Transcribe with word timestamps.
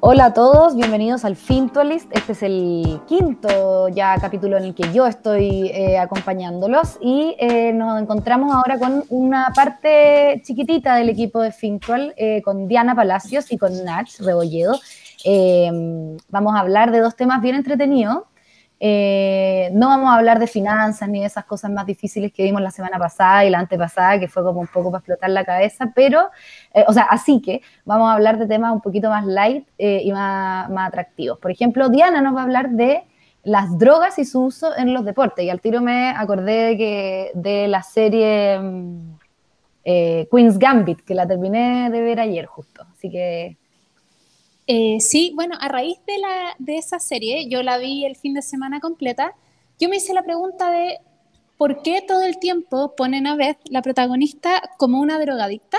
Hola 0.00 0.26
a 0.26 0.32
todos, 0.32 0.76
bienvenidos 0.76 1.24
al 1.24 1.34
Fintualist. 1.34 2.06
Este 2.16 2.30
es 2.30 2.44
el 2.44 3.00
quinto 3.08 3.88
ya 3.88 4.16
capítulo 4.20 4.56
en 4.56 4.62
el 4.62 4.74
que 4.76 4.92
yo 4.92 5.08
estoy 5.08 5.72
eh, 5.74 5.98
acompañándolos 5.98 6.98
y 7.00 7.34
eh, 7.40 7.72
nos 7.72 8.00
encontramos 8.00 8.54
ahora 8.54 8.78
con 8.78 9.02
una 9.08 9.50
parte 9.52 10.40
chiquitita 10.44 10.94
del 10.94 11.08
equipo 11.08 11.42
de 11.42 11.50
Fintual, 11.50 12.14
eh, 12.16 12.42
con 12.42 12.68
Diana 12.68 12.94
Palacios 12.94 13.50
y 13.50 13.58
con 13.58 13.72
Nach 13.84 14.08
Rebolledo. 14.20 14.78
vamos 16.28 16.54
a 16.54 16.60
hablar 16.60 16.92
de 16.92 17.00
dos 17.00 17.16
temas 17.16 17.42
bien 17.42 17.56
entretenidos. 17.56 18.22
Eh, 18.80 19.70
no 19.72 19.88
vamos 19.88 20.08
a 20.10 20.14
hablar 20.14 20.38
de 20.38 20.46
finanzas 20.46 21.08
ni 21.08 21.20
de 21.20 21.26
esas 21.26 21.44
cosas 21.44 21.70
más 21.70 21.84
difíciles 21.84 22.32
que 22.32 22.44
vimos 22.44 22.62
la 22.62 22.70
semana 22.70 22.98
pasada 22.98 23.44
y 23.44 23.50
la 23.50 23.58
antepasada, 23.58 24.20
que 24.20 24.28
fue 24.28 24.44
como 24.44 24.60
un 24.60 24.68
poco 24.68 24.90
para 24.90 25.00
explotar 25.00 25.30
la 25.30 25.44
cabeza, 25.44 25.92
pero, 25.94 26.30
eh, 26.74 26.84
o 26.86 26.92
sea, 26.92 27.04
así 27.04 27.40
que 27.40 27.60
vamos 27.84 28.08
a 28.08 28.14
hablar 28.14 28.38
de 28.38 28.46
temas 28.46 28.72
un 28.72 28.80
poquito 28.80 29.10
más 29.10 29.26
light 29.26 29.66
eh, 29.78 30.02
y 30.04 30.12
más, 30.12 30.70
más, 30.70 30.88
atractivos. 30.88 31.38
Por 31.38 31.50
ejemplo, 31.50 31.88
Diana 31.88 32.20
nos 32.20 32.36
va 32.36 32.40
a 32.40 32.44
hablar 32.44 32.70
de 32.70 33.02
las 33.42 33.78
drogas 33.78 34.18
y 34.18 34.24
su 34.24 34.44
uso 34.44 34.76
en 34.76 34.92
los 34.94 35.04
deportes. 35.04 35.44
Y 35.44 35.50
al 35.50 35.60
tiro 35.60 35.80
me 35.80 36.10
acordé 36.10 36.68
de, 36.68 36.76
que, 36.76 37.30
de 37.34 37.66
la 37.66 37.82
serie 37.82 38.58
mm, 38.60 39.18
Queen's 39.84 40.58
Gambit, 40.58 41.00
que 41.00 41.14
la 41.14 41.26
terminé 41.26 41.90
de 41.90 42.00
ver 42.00 42.20
ayer 42.20 42.46
justo. 42.46 42.86
Así 42.92 43.10
que 43.10 43.56
eh, 44.70 45.00
sí, 45.00 45.32
bueno, 45.34 45.56
a 45.58 45.68
raíz 45.68 45.98
de, 46.06 46.18
la, 46.18 46.54
de 46.58 46.76
esa 46.76 46.98
serie, 46.98 47.48
yo 47.48 47.62
la 47.62 47.78
vi 47.78 48.04
el 48.04 48.16
fin 48.16 48.34
de 48.34 48.42
semana 48.42 48.80
completa, 48.80 49.34
yo 49.80 49.88
me 49.88 49.96
hice 49.96 50.12
la 50.12 50.22
pregunta 50.22 50.70
de 50.70 50.98
por 51.56 51.80
qué 51.80 52.02
todo 52.06 52.22
el 52.22 52.38
tiempo 52.38 52.94
ponen 52.94 53.26
a 53.26 53.34
Beth, 53.34 53.58
la 53.70 53.80
protagonista, 53.80 54.60
como 54.76 55.00
una 55.00 55.18
drogadicta 55.18 55.78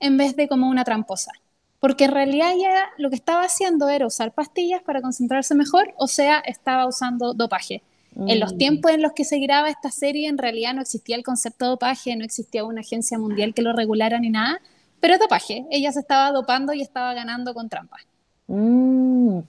en 0.00 0.16
vez 0.16 0.34
de 0.34 0.48
como 0.48 0.68
una 0.68 0.82
tramposa. 0.82 1.30
Porque 1.78 2.06
en 2.06 2.10
realidad 2.10 2.54
ella 2.54 2.90
lo 2.98 3.08
que 3.08 3.14
estaba 3.14 3.42
haciendo 3.42 3.88
era 3.88 4.04
usar 4.04 4.32
pastillas 4.32 4.82
para 4.82 5.00
concentrarse 5.00 5.54
mejor, 5.54 5.94
o 5.96 6.08
sea, 6.08 6.40
estaba 6.40 6.88
usando 6.88 7.34
dopaje. 7.34 7.82
En 8.16 8.40
los 8.40 8.54
mm. 8.54 8.58
tiempos 8.58 8.90
en 8.90 9.02
los 9.02 9.12
que 9.12 9.24
se 9.24 9.38
graba 9.38 9.68
esta 9.68 9.92
serie, 9.92 10.26
en 10.26 10.38
realidad 10.38 10.74
no 10.74 10.80
existía 10.80 11.14
el 11.14 11.22
concepto 11.22 11.66
de 11.66 11.70
dopaje, 11.70 12.16
no 12.16 12.24
existía 12.24 12.64
una 12.64 12.80
agencia 12.80 13.16
mundial 13.16 13.54
que 13.54 13.62
lo 13.62 13.72
regulara 13.72 14.18
ni 14.18 14.30
nada, 14.30 14.60
pero 14.98 15.18
dopaje. 15.18 15.66
Ella 15.70 15.92
se 15.92 16.00
estaba 16.00 16.32
dopando 16.32 16.72
y 16.72 16.82
estaba 16.82 17.14
ganando 17.14 17.54
con 17.54 17.68
trampas. 17.68 18.02
Mm. 18.46 19.40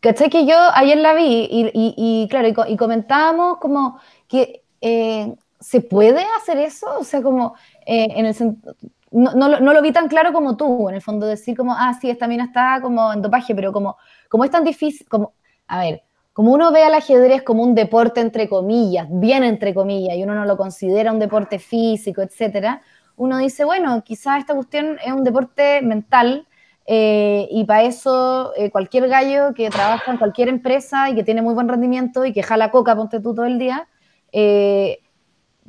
¿Cachai? 0.00 0.30
Que 0.30 0.46
yo 0.46 0.56
ayer 0.74 0.98
la 0.98 1.14
vi 1.14 1.48
y, 1.50 2.28
claro, 2.28 2.48
y, 2.68 2.76
comentábamos 2.76 3.58
como 3.58 3.98
que 4.28 4.62
eh, 4.80 5.34
se 5.58 5.80
puede 5.80 6.24
hacer 6.38 6.58
eso, 6.58 6.86
o 6.98 7.04
sea, 7.04 7.22
como 7.22 7.54
eh, 7.86 8.08
en 8.14 8.26
el 8.26 8.34
no, 9.10 9.32
no, 9.32 9.60
no, 9.60 9.72
lo 9.72 9.82
vi 9.82 9.92
tan 9.92 10.08
claro 10.08 10.32
como 10.32 10.56
tú, 10.56 10.88
en 10.88 10.96
el 10.96 11.02
fondo, 11.02 11.26
decir 11.26 11.56
como, 11.56 11.72
ah, 11.74 11.94
sí, 12.00 12.10
esta 12.10 12.28
mina 12.28 12.44
está 12.44 12.80
como 12.82 13.12
en 13.12 13.22
dopaje, 13.22 13.54
pero 13.54 13.72
como, 13.72 13.96
como 14.28 14.44
es 14.44 14.50
tan 14.50 14.64
difícil, 14.64 15.08
como, 15.08 15.32
a 15.66 15.80
ver, 15.80 16.02
como 16.32 16.52
uno 16.52 16.70
ve 16.70 16.82
al 16.82 16.94
ajedrez 16.94 17.42
como 17.42 17.62
un 17.62 17.74
deporte 17.74 18.20
entre 18.20 18.48
comillas, 18.48 19.06
bien 19.10 19.42
entre 19.42 19.72
comillas, 19.74 20.16
y 20.16 20.22
uno 20.22 20.34
no 20.34 20.44
lo 20.44 20.56
considera 20.56 21.12
un 21.12 21.18
deporte 21.18 21.58
físico, 21.58 22.20
etcétera, 22.20 22.82
uno 23.16 23.38
dice, 23.38 23.64
bueno, 23.64 24.02
quizás 24.04 24.40
esta 24.40 24.54
cuestión 24.54 24.98
es 25.04 25.12
un 25.12 25.24
deporte 25.24 25.80
mental, 25.82 26.46
eh, 26.86 27.48
y 27.50 27.64
para 27.64 27.82
eso, 27.82 28.52
eh, 28.56 28.70
cualquier 28.70 29.08
gallo 29.08 29.54
que 29.54 29.70
trabaja 29.70 30.12
en 30.12 30.18
cualquier 30.18 30.48
empresa 30.48 31.10
y 31.10 31.16
que 31.16 31.24
tiene 31.24 31.42
muy 31.42 31.52
buen 31.52 31.68
rendimiento 31.68 32.24
y 32.24 32.32
que 32.32 32.44
jala 32.44 32.70
coca, 32.70 32.94
ponte 32.94 33.18
tú 33.20 33.34
todo 33.34 33.44
el 33.44 33.58
día, 33.58 33.88
eh, 34.30 35.00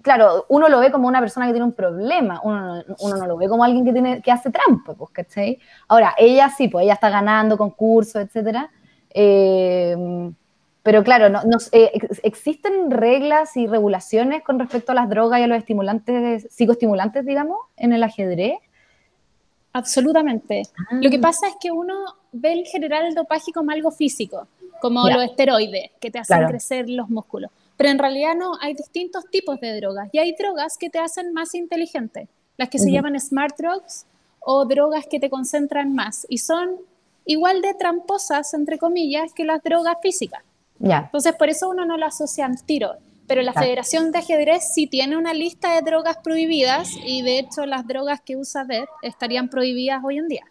claro, 0.03 0.45
uno 0.49 0.69
lo 0.69 0.79
ve 0.79 0.91
como 0.91 1.07
una 1.07 1.19
persona 1.19 1.47
que 1.47 1.53
tiene 1.53 1.65
un 1.65 1.73
problema, 1.73 2.39
uno 2.43 2.83
no, 2.83 2.95
uno 2.99 3.17
no 3.17 3.25
lo 3.25 3.37
ve 3.37 3.49
como 3.49 3.63
alguien 3.63 3.83
que, 3.83 3.93
tiene, 3.93 4.21
que 4.21 4.31
hace 4.31 4.51
trampa, 4.51 4.93
pues, 4.93 5.09
¿cachai? 5.11 5.59
Ahora, 5.87 6.13
ella 6.19 6.49
sí, 6.55 6.67
pues 6.67 6.83
ella 6.83 6.93
está 6.93 7.09
ganando 7.09 7.57
concursos, 7.57 8.21
etcétera. 8.21 8.69
pero 10.83 11.03
claro, 11.03 11.29
no, 11.29 11.41
¿existen 12.23 12.91
reglas 12.91 13.57
y 13.57 13.65
regulaciones 13.65 14.43
con 14.43 14.59
respecto 14.59 14.91
a 14.91 14.95
las 14.95 15.09
drogas 15.09 15.39
y 15.39 15.43
a 15.43 15.47
los 15.47 15.57
estimulantes, 15.57 16.47
psicoestimulantes, 16.51 17.25
digamos, 17.25 17.57
en 17.75 17.93
el 17.93 18.03
ajedrez? 18.03 18.59
Absolutamente. 19.77 20.63
Lo 20.89 21.09
que 21.09 21.17
ah. 21.17 21.21
pasa 21.21 21.47
es 21.47 21.55
que 21.59 21.71
uno 21.71 21.93
ve 22.31 22.53
en 22.53 22.65
general 22.65 23.05
el 23.05 23.13
dopaje 23.13 23.51
como 23.51 23.71
algo 23.71 23.91
físico, 23.91 24.47
como 24.81 25.07
los 25.07 25.23
esteroides 25.23 25.91
que 25.99 26.09
te 26.09 26.19
hacen 26.19 26.45
crecer 26.47 26.89
los 26.89 27.09
músculos. 27.09 27.51
Pero 27.77 27.91
en 27.91 27.99
realidad 27.99 28.35
no, 28.35 28.57
hay 28.59 28.73
distintos 28.73 29.25
tipos 29.29 29.59
de 29.59 29.79
drogas 29.79 30.09
y 30.11 30.17
hay 30.17 30.33
drogas 30.33 30.77
que 30.79 30.89
te 30.89 30.97
hacen 30.97 31.31
más 31.31 31.53
inteligente, 31.53 32.27
las 32.57 32.69
que 32.69 32.79
se 32.79 32.91
llaman 32.91 33.19
smart 33.19 33.55
drugs 33.55 34.05
o 34.39 34.65
drogas 34.65 35.05
que 35.05 35.19
te 35.19 35.29
concentran 35.29 35.93
más 35.93 36.25
y 36.27 36.39
son 36.39 36.77
igual 37.25 37.61
de 37.61 37.75
tramposas, 37.75 38.53
entre 38.55 38.79
comillas, 38.79 39.31
que 39.33 39.43
las 39.43 39.61
drogas 39.61 39.97
físicas. 40.01 40.41
Entonces, 40.79 41.35
por 41.35 41.49
eso 41.49 41.69
uno 41.69 41.85
no 41.85 41.97
lo 41.97 42.05
asocia 42.05 42.45
al 42.45 42.63
tiro. 42.63 42.93
Pero 43.27 43.41
la 43.41 43.53
Federación 43.53 44.11
de 44.11 44.19
Ajedrez 44.19 44.73
sí 44.73 44.87
tiene 44.87 45.17
una 45.17 45.33
lista 45.33 45.75
de 45.75 45.81
drogas 45.81 46.17
prohibidas 46.23 46.89
y 47.05 47.21
de 47.21 47.39
hecho 47.39 47.65
las 47.65 47.85
drogas 47.85 48.21
que 48.21 48.37
usa 48.37 48.63
Beth 48.63 48.89
estarían 49.01 49.49
prohibidas 49.49 50.01
hoy 50.03 50.17
en 50.17 50.27
día. 50.27 50.45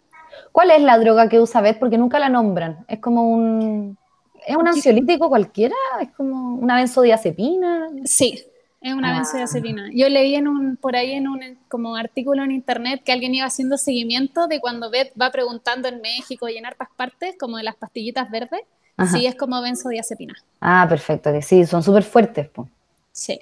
¿Cuál 0.51 0.71
es 0.71 0.81
la 0.81 0.97
droga 0.99 1.27
que 1.27 1.39
usa 1.39 1.61
Beth? 1.61 1.79
Porque 1.79 1.97
nunca 1.97 2.19
la 2.19 2.29
nombran. 2.29 2.85
Es 2.87 2.99
como 2.99 3.29
un... 3.29 3.97
¿Es 4.45 4.55
un 4.55 4.67
ansiolítico 4.67 5.27
cualquiera? 5.27 5.75
¿Es 5.99 6.11
como 6.11 6.55
una 6.55 6.77
benzodiazepina? 6.77 7.89
Sí, 8.05 8.45
es 8.79 8.93
una 8.93 9.11
ah. 9.11 9.15
benzodiazepina. 9.15 9.89
Yo 9.93 10.07
leí 10.07 10.35
en 10.35 10.47
un, 10.47 10.77
por 10.77 10.95
ahí 10.95 11.11
en 11.11 11.27
un 11.27 11.57
como 11.67 11.95
artículo 11.95 12.43
en 12.43 12.51
internet 12.51 13.01
que 13.03 13.11
alguien 13.11 13.35
iba 13.35 13.45
haciendo 13.45 13.77
seguimiento 13.77 14.47
de 14.47 14.61
cuando 14.61 14.89
Beth 14.89 15.11
va 15.19 15.31
preguntando 15.31 15.89
en 15.89 15.99
México 15.99 16.47
y 16.47 16.57
en 16.57 16.65
hartas 16.65 16.89
partes, 16.95 17.35
como 17.37 17.57
de 17.57 17.63
las 17.63 17.75
pastillitas 17.75 18.29
verdes, 18.31 18.61
Sí, 19.05 19.27
es 19.27 19.35
como 19.35 19.61
benzodiazepina. 19.61 20.33
Ah, 20.59 20.85
perfecto, 20.89 21.31
que 21.31 21.41
sí, 21.41 21.65
son 21.65 21.83
súper 21.83 22.03
fuertes. 22.03 22.49
pues. 22.49 22.67
Sí. 23.11 23.39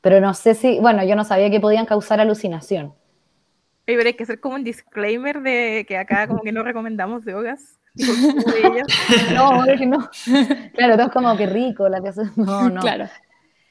Pero 0.00 0.20
no 0.20 0.32
sé 0.34 0.54
si, 0.54 0.78
bueno, 0.78 1.04
yo 1.04 1.16
no 1.16 1.24
sabía 1.24 1.50
que 1.50 1.58
podían 1.58 1.86
causar 1.86 2.20
alucinación. 2.20 2.94
pero 3.84 4.02
hay 4.02 4.14
que 4.14 4.22
hacer 4.22 4.38
como 4.40 4.54
un 4.54 4.64
disclaimer 4.64 5.40
de 5.42 5.84
que 5.88 5.96
acá 5.96 6.28
como 6.28 6.42
que 6.42 6.52
no 6.52 6.62
recomendamos 6.62 7.24
drogas. 7.24 7.78
no, 9.34 9.64
es 9.64 9.78
que 9.78 9.86
no. 9.86 10.08
Claro, 10.74 10.96
todo 10.96 11.06
es 11.06 11.12
como 11.12 11.36
que 11.36 11.46
rico 11.46 11.88
la 11.88 12.00
que 12.00 12.10
No, 12.36 12.68
no. 12.68 12.80
Claro. 12.80 13.08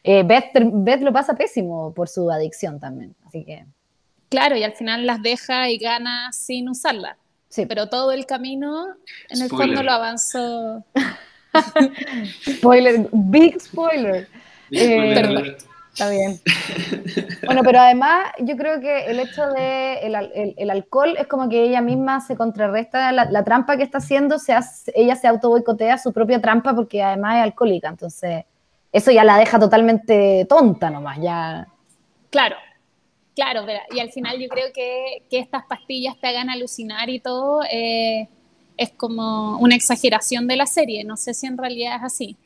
Eh, 0.04 0.24
Beth, 0.24 0.52
Beth, 0.54 1.02
lo 1.02 1.14
pasa 1.14 1.36
pésimo 1.36 1.94
por 1.94 2.10
su 2.10 2.30
adicción 2.30 2.80
también, 2.80 3.16
así 3.26 3.44
que. 3.44 3.66
Claro, 4.30 4.56
y 4.58 4.64
al 4.64 4.74
final 4.74 5.06
las 5.06 5.22
deja 5.22 5.70
y 5.70 5.78
gana 5.78 6.32
sin 6.32 6.70
usarla. 6.70 7.18
Sí. 7.56 7.66
Pero 7.66 7.88
todo 7.88 8.12
el 8.12 8.26
camino, 8.26 8.86
en 9.30 9.42
el 9.42 9.50
fondo 9.50 9.82
lo 9.82 9.92
avanzó. 9.94 10.84
spoiler, 12.58 13.08
big 13.14 13.62
spoiler. 13.62 14.28
Eh, 14.72 15.56
está 15.94 16.10
bien. 16.10 16.40
Bueno, 17.46 17.62
pero 17.64 17.80
además 17.80 18.32
yo 18.40 18.58
creo 18.58 18.82
que 18.82 19.06
el 19.06 19.20
hecho 19.20 19.48
de 19.48 20.00
el, 20.58 20.70
alcohol 20.70 21.16
es 21.18 21.28
como 21.28 21.48
que 21.48 21.64
ella 21.64 21.80
misma 21.80 22.20
se 22.20 22.36
contrarresta 22.36 23.12
la, 23.12 23.44
trampa 23.44 23.78
que 23.78 23.84
está 23.84 24.00
haciendo, 24.00 24.38
se 24.38 24.54
ella 24.94 25.16
se 25.16 25.28
auto 25.28 25.50
boicotea 25.50 25.98
su 25.98 26.12
propia 26.12 26.42
trampa 26.42 26.74
porque 26.76 27.02
además 27.02 27.38
es 27.38 27.44
alcohólica, 27.44 27.88
entonces 27.88 28.44
eso 28.92 29.12
ya 29.12 29.24
la 29.24 29.38
deja 29.38 29.60
totalmente 29.60 30.46
tonta 30.50 30.90
nomás, 30.90 31.20
ya. 31.22 31.68
Claro, 32.32 32.58
Claro, 33.36 33.66
y 33.92 34.00
al 34.00 34.12
final 34.12 34.40
yo 34.40 34.48
creo 34.48 34.68
que, 34.74 35.26
que 35.30 35.40
estas 35.40 35.66
pastillas 35.66 36.18
te 36.22 36.28
hagan 36.28 36.50
alucinar 36.50 37.10
y 37.10 37.20
todo 37.20 37.64
eh, 37.70 38.30
es 38.78 38.92
como 38.92 39.60
una 39.60 39.76
exageración 39.76 40.48
de 40.48 40.56
la 40.56 40.66
serie. 40.66 41.04
No 41.04 41.18
sé 41.18 41.34
si 41.34 41.46
en 41.46 41.58
realidad 41.58 41.98
es 41.98 42.04
así. 42.04 42.38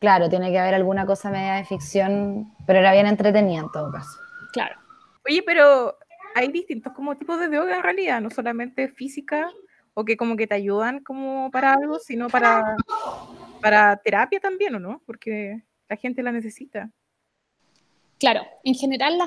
Claro, 0.00 0.28
tiene 0.28 0.50
que 0.50 0.58
haber 0.58 0.74
alguna 0.74 1.06
cosa 1.06 1.30
media 1.30 1.54
de 1.54 1.64
ficción, 1.64 2.52
pero 2.66 2.80
era 2.80 2.92
bien 2.92 3.06
entretenida 3.06 3.60
en 3.60 3.70
todo 3.70 3.92
caso. 3.92 4.18
Claro. 4.52 4.80
Oye, 5.26 5.42
pero 5.46 5.96
hay 6.34 6.48
distintos 6.48 6.92
como 6.92 7.16
tipos 7.16 7.38
de 7.38 7.48
droga 7.48 7.76
en 7.76 7.82
realidad, 7.82 8.20
no 8.20 8.30
solamente 8.30 8.88
física 8.88 9.48
o 9.94 10.04
que 10.04 10.16
como 10.16 10.36
que 10.36 10.48
te 10.48 10.56
ayudan 10.56 11.04
como 11.04 11.52
para 11.52 11.72
algo, 11.72 12.00
sino 12.00 12.28
para, 12.28 12.76
para 13.62 13.96
terapia 13.98 14.40
también, 14.40 14.74
¿o 14.74 14.80
no? 14.80 15.00
Porque 15.06 15.62
la 15.88 15.96
gente 15.96 16.22
la 16.24 16.32
necesita. 16.32 16.90
Claro, 18.24 18.46
en 18.64 18.74
general 18.74 19.20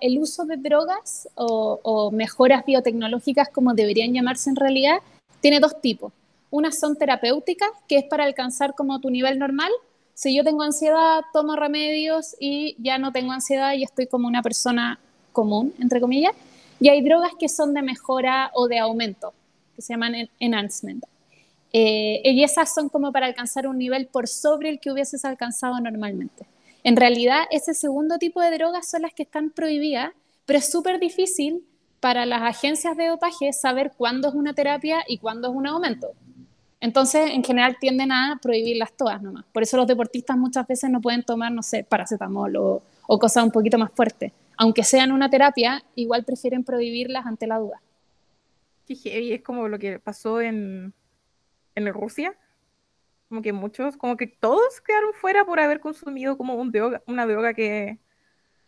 el 0.00 0.18
uso 0.20 0.44
de 0.44 0.56
drogas 0.56 1.28
o, 1.34 2.12
mejoras 2.12 2.64
biotecnológicas, 2.64 3.48
como 3.48 3.74
deberían 3.74 4.14
llamarse 4.14 4.50
en 4.50 4.54
realidad, 4.54 4.98
tiene 5.40 5.58
dos 5.58 5.80
tipos. 5.80 6.12
Unas 6.50 6.78
son 6.78 6.94
terapéuticas, 6.94 7.68
que 7.88 7.98
es 7.98 8.04
para 8.04 8.22
alcanzar 8.22 8.76
como 8.76 9.00
tu 9.00 9.10
nivel 9.10 9.40
normal. 9.40 9.72
Si 10.14 10.32
yo 10.32 10.44
tengo 10.44 10.62
ansiedad, 10.62 11.22
tomo 11.32 11.56
remedios 11.56 12.36
y 12.38 12.76
ya 12.78 12.98
no 12.98 13.10
tengo 13.10 13.32
ansiedad 13.32 13.74
y 13.74 13.82
estoy 13.82 14.06
como 14.06 14.28
una 14.28 14.42
persona 14.42 15.00
común, 15.32 15.74
entre 15.80 16.00
comillas. 16.00 16.36
Y 16.78 16.88
hay 16.88 17.02
drogas 17.02 17.32
que 17.36 17.48
son 17.48 17.74
de 17.74 17.82
mejora 17.82 18.52
o 18.54 18.68
de 18.68 18.78
aumento, 18.78 19.34
que 19.74 19.82
se 19.82 19.92
llaman 19.92 20.30
enhancement. 20.38 21.02
Eh, 21.72 22.22
y 22.22 22.44
esas 22.44 22.72
son 22.72 22.90
como 22.90 23.10
para 23.10 23.26
alcanzar 23.26 23.66
un 23.66 23.76
nivel 23.76 24.06
por 24.06 24.28
sobre 24.28 24.68
el 24.68 24.78
que 24.78 24.92
hubieses 24.92 25.24
alcanzado 25.24 25.80
normalmente. 25.80 26.46
En 26.86 26.94
realidad, 26.94 27.46
ese 27.50 27.74
segundo 27.74 28.16
tipo 28.16 28.40
de 28.40 28.52
drogas 28.52 28.88
son 28.88 29.02
las 29.02 29.12
que 29.12 29.24
están 29.24 29.50
prohibidas, 29.50 30.12
pero 30.44 30.60
es 30.60 30.70
súper 30.70 31.00
difícil 31.00 31.64
para 31.98 32.24
las 32.26 32.42
agencias 32.42 32.96
de 32.96 33.08
dopaje 33.08 33.52
saber 33.52 33.90
cuándo 33.96 34.28
es 34.28 34.34
una 34.34 34.54
terapia 34.54 35.02
y 35.08 35.18
cuándo 35.18 35.48
es 35.48 35.54
un 35.56 35.66
aumento. 35.66 36.12
Entonces, 36.78 37.30
en 37.32 37.42
general 37.42 37.76
tienden 37.80 38.12
a 38.12 38.38
prohibirlas 38.40 38.92
todas 38.92 39.20
nomás. 39.20 39.44
Por 39.52 39.64
eso 39.64 39.76
los 39.76 39.88
deportistas 39.88 40.36
muchas 40.36 40.64
veces 40.64 40.88
no 40.88 41.00
pueden 41.00 41.24
tomar, 41.24 41.50
no 41.50 41.64
sé, 41.64 41.82
paracetamol 41.82 42.56
o, 42.56 42.82
o 43.08 43.18
cosas 43.18 43.42
un 43.42 43.50
poquito 43.50 43.78
más 43.78 43.90
fuertes. 43.90 44.30
Aunque 44.56 44.84
sean 44.84 45.10
una 45.10 45.28
terapia, 45.28 45.82
igual 45.96 46.22
prefieren 46.22 46.62
prohibirlas 46.62 47.26
ante 47.26 47.48
la 47.48 47.58
duda. 47.58 47.82
Y 48.86 49.32
es 49.32 49.42
como 49.42 49.66
lo 49.66 49.80
que 49.80 49.98
pasó 49.98 50.40
en, 50.40 50.94
en 51.74 51.92
Rusia. 51.92 52.32
Como 53.28 53.42
que 53.42 53.52
muchos, 53.52 53.96
como 53.96 54.16
que 54.16 54.26
todos 54.26 54.80
quedaron 54.80 55.12
fuera 55.14 55.44
por 55.44 55.58
haber 55.58 55.80
consumido 55.80 56.36
como 56.36 56.54
un 56.54 56.72
una 57.06 57.26
droga 57.26 57.54
que 57.54 57.98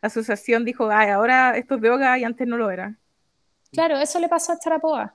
la 0.02 0.06
asociación 0.06 0.64
dijo, 0.64 0.88
ay, 0.90 1.10
ahora 1.10 1.56
esto 1.56 1.76
es 1.76 1.80
droga 1.80 2.18
y 2.18 2.24
antes 2.24 2.46
no 2.46 2.56
lo 2.56 2.70
era. 2.70 2.96
Claro, 3.72 3.98
eso 3.98 4.18
le 4.18 4.28
pasó 4.28 4.52
a 4.52 4.58
Charapoa, 4.58 5.14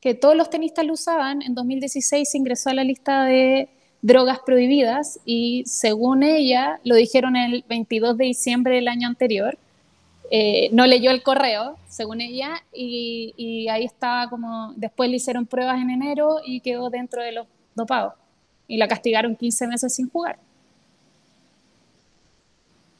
que 0.00 0.14
todos 0.14 0.36
los 0.36 0.50
tenistas 0.50 0.84
lo 0.84 0.92
usaban. 0.92 1.42
En 1.42 1.54
2016 1.54 2.30
se 2.30 2.38
ingresó 2.38 2.70
a 2.70 2.74
la 2.74 2.84
lista 2.84 3.24
de 3.24 3.68
drogas 4.02 4.40
prohibidas 4.44 5.18
y 5.24 5.64
según 5.66 6.22
ella, 6.22 6.78
lo 6.84 6.94
dijeron 6.94 7.36
el 7.36 7.64
22 7.68 8.18
de 8.18 8.24
diciembre 8.26 8.74
del 8.76 8.88
año 8.88 9.08
anterior, 9.08 9.56
eh, 10.30 10.68
no 10.72 10.86
leyó 10.86 11.10
el 11.10 11.22
correo, 11.22 11.78
según 11.86 12.20
ella, 12.20 12.62
y, 12.72 13.66
ahí 13.70 13.84
estaba 13.84 14.28
como, 14.28 14.72
después 14.76 15.08
le 15.08 15.16
hicieron 15.16 15.46
pruebas 15.46 15.80
en 15.80 15.90
enero 15.90 16.38
y 16.44 16.60
quedó 16.60 16.90
dentro 16.90 17.22
de 17.22 17.32
los 17.32 17.46
dopados. 17.74 18.14
Y 18.66 18.76
la 18.76 18.88
castigaron 18.88 19.36
15 19.36 19.66
meses 19.66 19.94
sin 19.94 20.08
jugar. 20.08 20.38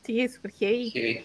Sí, 0.02 0.20
es 0.20 0.34
súper 0.34 0.52
heavy. 0.52 1.24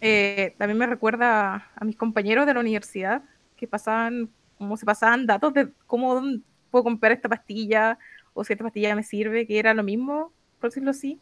Eh, 0.00 0.54
también 0.58 0.78
me 0.78 0.86
recuerda 0.86 1.70
a 1.74 1.84
mis 1.84 1.96
compañeros 1.96 2.46
de 2.46 2.54
la 2.54 2.60
universidad 2.60 3.22
que 3.56 3.66
pasaban, 3.66 4.28
como 4.56 4.76
se 4.76 4.86
pasaban 4.86 5.26
datos 5.26 5.54
de 5.54 5.68
cómo 5.86 6.22
puedo 6.70 6.84
comprar 6.84 7.12
esta 7.12 7.28
pastilla 7.28 7.98
o 8.34 8.44
si 8.44 8.52
esta 8.52 8.64
pastilla 8.64 8.94
me 8.94 9.02
sirve, 9.02 9.46
que 9.46 9.58
era 9.58 9.74
lo 9.74 9.82
mismo, 9.82 10.32
por 10.60 10.70
decirlo 10.70 10.90
así, 10.90 11.18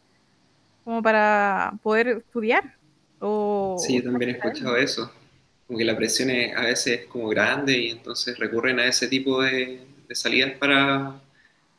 como 0.83 1.01
para 1.01 1.73
poder 1.83 2.07
estudiar 2.07 2.77
sí, 3.77 3.95
yo 3.95 4.03
también 4.03 4.31
he 4.31 4.33
escuchado 4.33 4.77
eso. 4.77 5.11
Como 5.65 5.79
que 5.79 5.85
la 5.85 5.97
presión 5.97 6.29
es, 6.29 6.55
a 6.55 6.61
veces 6.61 7.01
es 7.01 7.05
como 7.07 7.27
grande 7.29 7.77
y 7.77 7.89
entonces 7.91 8.37
recurren 8.37 8.79
a 8.79 8.87
ese 8.87 9.07
tipo 9.07 9.41
de, 9.41 9.81
salidas 10.11 10.53
para, 10.57 11.19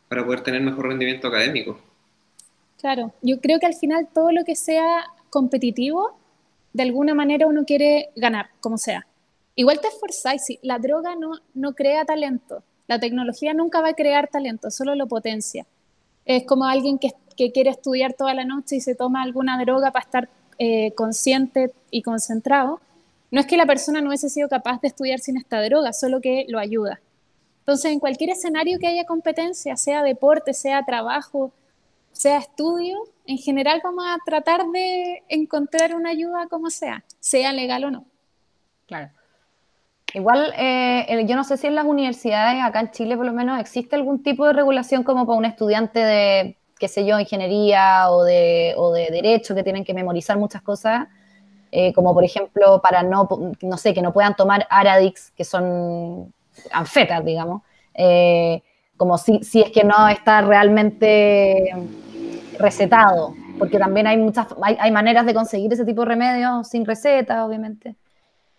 para 0.09 0.25
poder 0.25 0.43
tener 0.43 0.63
mejor 0.63 0.89
rendimiento 0.89 1.29
académico. 1.29 1.79
Claro, 2.79 3.13
yo 3.23 3.41
creo 3.41 3.59
que 3.59 3.67
al 3.67 3.75
final 3.75 4.09
todo 4.13 4.33
lo 4.33 4.45
que 4.45 4.57
sea 4.57 5.05
competitivo, 5.31 6.17
de 6.73 6.85
alguna 6.85 7.15
manera 7.15 7.47
uno 7.47 7.65
quiere 7.65 8.11
ganar, 8.17 8.51
como 8.61 8.79
sea. 8.79 9.07
Igual 9.55 9.81
te 9.81 9.89
esforzáis, 9.89 10.43
la 10.63 10.79
droga 10.79 11.17
no, 11.17 11.33
no 11.55 11.75
crea 11.75 12.05
talento, 12.05 12.63
la 12.87 13.01
tecnología 13.01 13.53
nunca 13.55 13.81
va 13.81 13.89
a 13.89 13.95
crear 13.95 14.29
talento, 14.29 14.71
solo 14.71 14.95
lo 14.95 15.09
potencia. 15.09 15.67
Es 16.25 16.45
como 16.45 16.65
alguien 16.65 16.99
que, 16.99 17.11
que 17.37 17.53
quiere 17.53 17.71
estudiar 17.71 18.13
toda 18.13 18.35
la 18.35 18.45
noche 18.45 18.77
y 18.77 18.81
se 18.81 18.95
toma 18.95 19.23
alguna 19.23 19.61
droga 19.61 19.91
para 19.91 20.05
estar 20.05 20.29
eh, 20.59 20.93
consciente 20.93 21.73
y 21.91 22.03
concentrado, 22.03 22.81
no 23.31 23.41
es 23.41 23.47
que 23.47 23.57
la 23.57 23.67
persona 23.67 24.01
no 24.01 24.09
hubiese 24.09 24.31
sido 24.31 24.49
capaz 24.49 24.81
de 24.81 24.89
estudiar 24.89 25.21
sin 25.21 25.37
esta 25.37 25.63
droga, 25.63 25.93
solo 25.93 26.21
que 26.21 26.47
lo 26.49 26.59
ayuda. 26.59 27.01
Entonces, 27.69 27.93
en 27.93 28.01
cualquier 28.01 28.31
escenario 28.31 28.79
que 28.79 28.87
haya 28.87 29.05
competencia, 29.05 29.77
sea 29.77 30.03
deporte, 30.03 30.55
sea 30.55 30.87
trabajo, 30.87 31.53
sea 32.13 32.39
estudio, 32.39 32.97
en 33.27 33.37
general 33.37 33.83
vamos 33.85 34.07
a 34.07 34.17
tratar 34.25 34.65
de 34.69 35.23
encontrar 35.29 35.95
una 35.95 36.09
ayuda 36.09 36.47
como 36.49 36.71
sea, 36.71 37.05
sea 37.21 37.53
legal 37.53 37.85
o 37.85 37.91
no. 37.91 38.07
Claro. 38.87 39.11
Igual, 40.15 40.55
eh, 40.57 41.27
yo 41.29 41.37
no 41.37 41.45
sé 41.45 41.59
si 41.59 41.67
en 41.67 41.75
las 41.75 41.85
universidades, 41.85 42.65
acá 42.65 42.81
en 42.81 42.91
Chile 42.91 43.19
por 43.19 43.27
lo 43.27 43.35
menos, 43.35 43.61
existe 43.61 43.97
algún 43.97 44.23
tipo 44.23 44.47
de 44.47 44.55
regulación 44.55 45.03
como 45.03 45.27
para 45.27 45.37
un 45.39 45.45
estudiante 45.45 45.99
de 45.99 46.57
qué 46.79 46.89
sé 46.89 47.05
yo, 47.05 47.21
ingeniería 47.21 48.11
o 48.11 48.25
de, 48.25 48.73
o 48.79 48.93
de 48.93 49.09
derecho, 49.11 49.55
que 49.55 49.63
tienen 49.63 49.85
que 49.85 49.93
memorizar 49.93 50.39
muchas 50.39 50.63
cosas, 50.63 51.09
eh, 51.71 51.93
como 51.93 52.15
por 52.15 52.25
ejemplo 52.25 52.81
para 52.81 53.03
no, 53.03 53.29
no 53.61 53.77
sé, 53.77 53.93
que 53.93 54.01
no 54.01 54.15
puedan 54.15 54.35
tomar 54.37 54.67
Aradix, 54.71 55.33
que 55.33 55.45
son 55.45 56.33
anfetas, 56.73 57.25
digamos, 57.25 57.63
eh, 57.95 58.63
como 58.97 59.19
si, 59.19 59.43
si 59.43 59.61
es 59.61 59.71
que 59.71 59.85
no 59.85 60.09
está 60.09 60.41
realmente 60.43 61.73
recetado, 62.59 63.35
porque 63.59 63.79
también 63.79 64.07
hay 64.07 64.17
muchas, 64.17 64.49
hay, 64.63 64.77
hay, 64.81 64.91
maneras 64.91 65.25
de 65.27 65.35
conseguir 65.35 65.73
ese 65.73 65.85
tipo 65.85 66.03
de 66.03 66.09
remedios 66.09 66.69
sin 66.69 66.85
receta, 66.85 67.45
obviamente. 67.45 67.97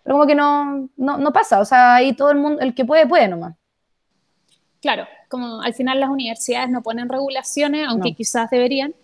Pero 0.02 0.16
como 0.16 0.26
que 0.26 0.34
no, 0.34 0.88
no, 0.96 1.18
no 1.18 1.32
pasa, 1.32 1.60
o 1.60 1.64
sea, 1.64 1.96
ahí 1.96 2.14
todo 2.14 2.30
el 2.30 2.38
mundo, 2.38 2.60
el 2.60 2.74
que 2.74 2.84
puede, 2.84 3.06
puede 3.06 3.28
nomás. 3.28 3.54
Claro, 4.80 5.06
como 5.28 5.60
al 5.60 5.74
final 5.74 6.00
las 6.00 6.08
universidades 6.08 6.70
no 6.70 6.82
ponen 6.82 7.08
regulaciones, 7.08 7.86
aunque 7.86 8.14
quizás 8.14 8.48
deberían, 8.50 8.94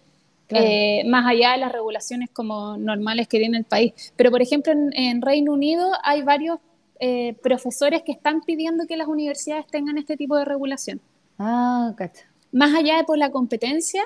eh, 0.48 1.02
más 1.06 1.26
allá 1.26 1.52
de 1.52 1.58
las 1.58 1.72
regulaciones 1.72 2.30
como 2.30 2.76
normales 2.78 3.28
que 3.28 3.38
tiene 3.38 3.58
el 3.58 3.64
país. 3.64 4.12
Pero, 4.16 4.30
por 4.30 4.40
ejemplo, 4.40 4.72
en, 4.72 5.22
Reino 5.22 5.52
Unido 5.52 5.92
hay 6.02 6.22
varios 6.22 6.60
eh, 7.00 7.34
profesores 7.42 8.02
que 8.02 8.12
están 8.12 8.40
pidiendo 8.40 8.86
que 8.86 8.96
las 8.96 9.08
universidades 9.08 9.66
tengan 9.66 9.98
este 9.98 10.16
tipo 10.16 10.36
de 10.36 10.44
regulación. 10.44 11.00
Ah, 11.38 11.92
cacha. 11.96 12.24
Más 12.52 12.74
allá 12.74 12.96
de 12.96 13.04
por 13.04 13.18
la 13.18 13.30
competencia, 13.30 14.02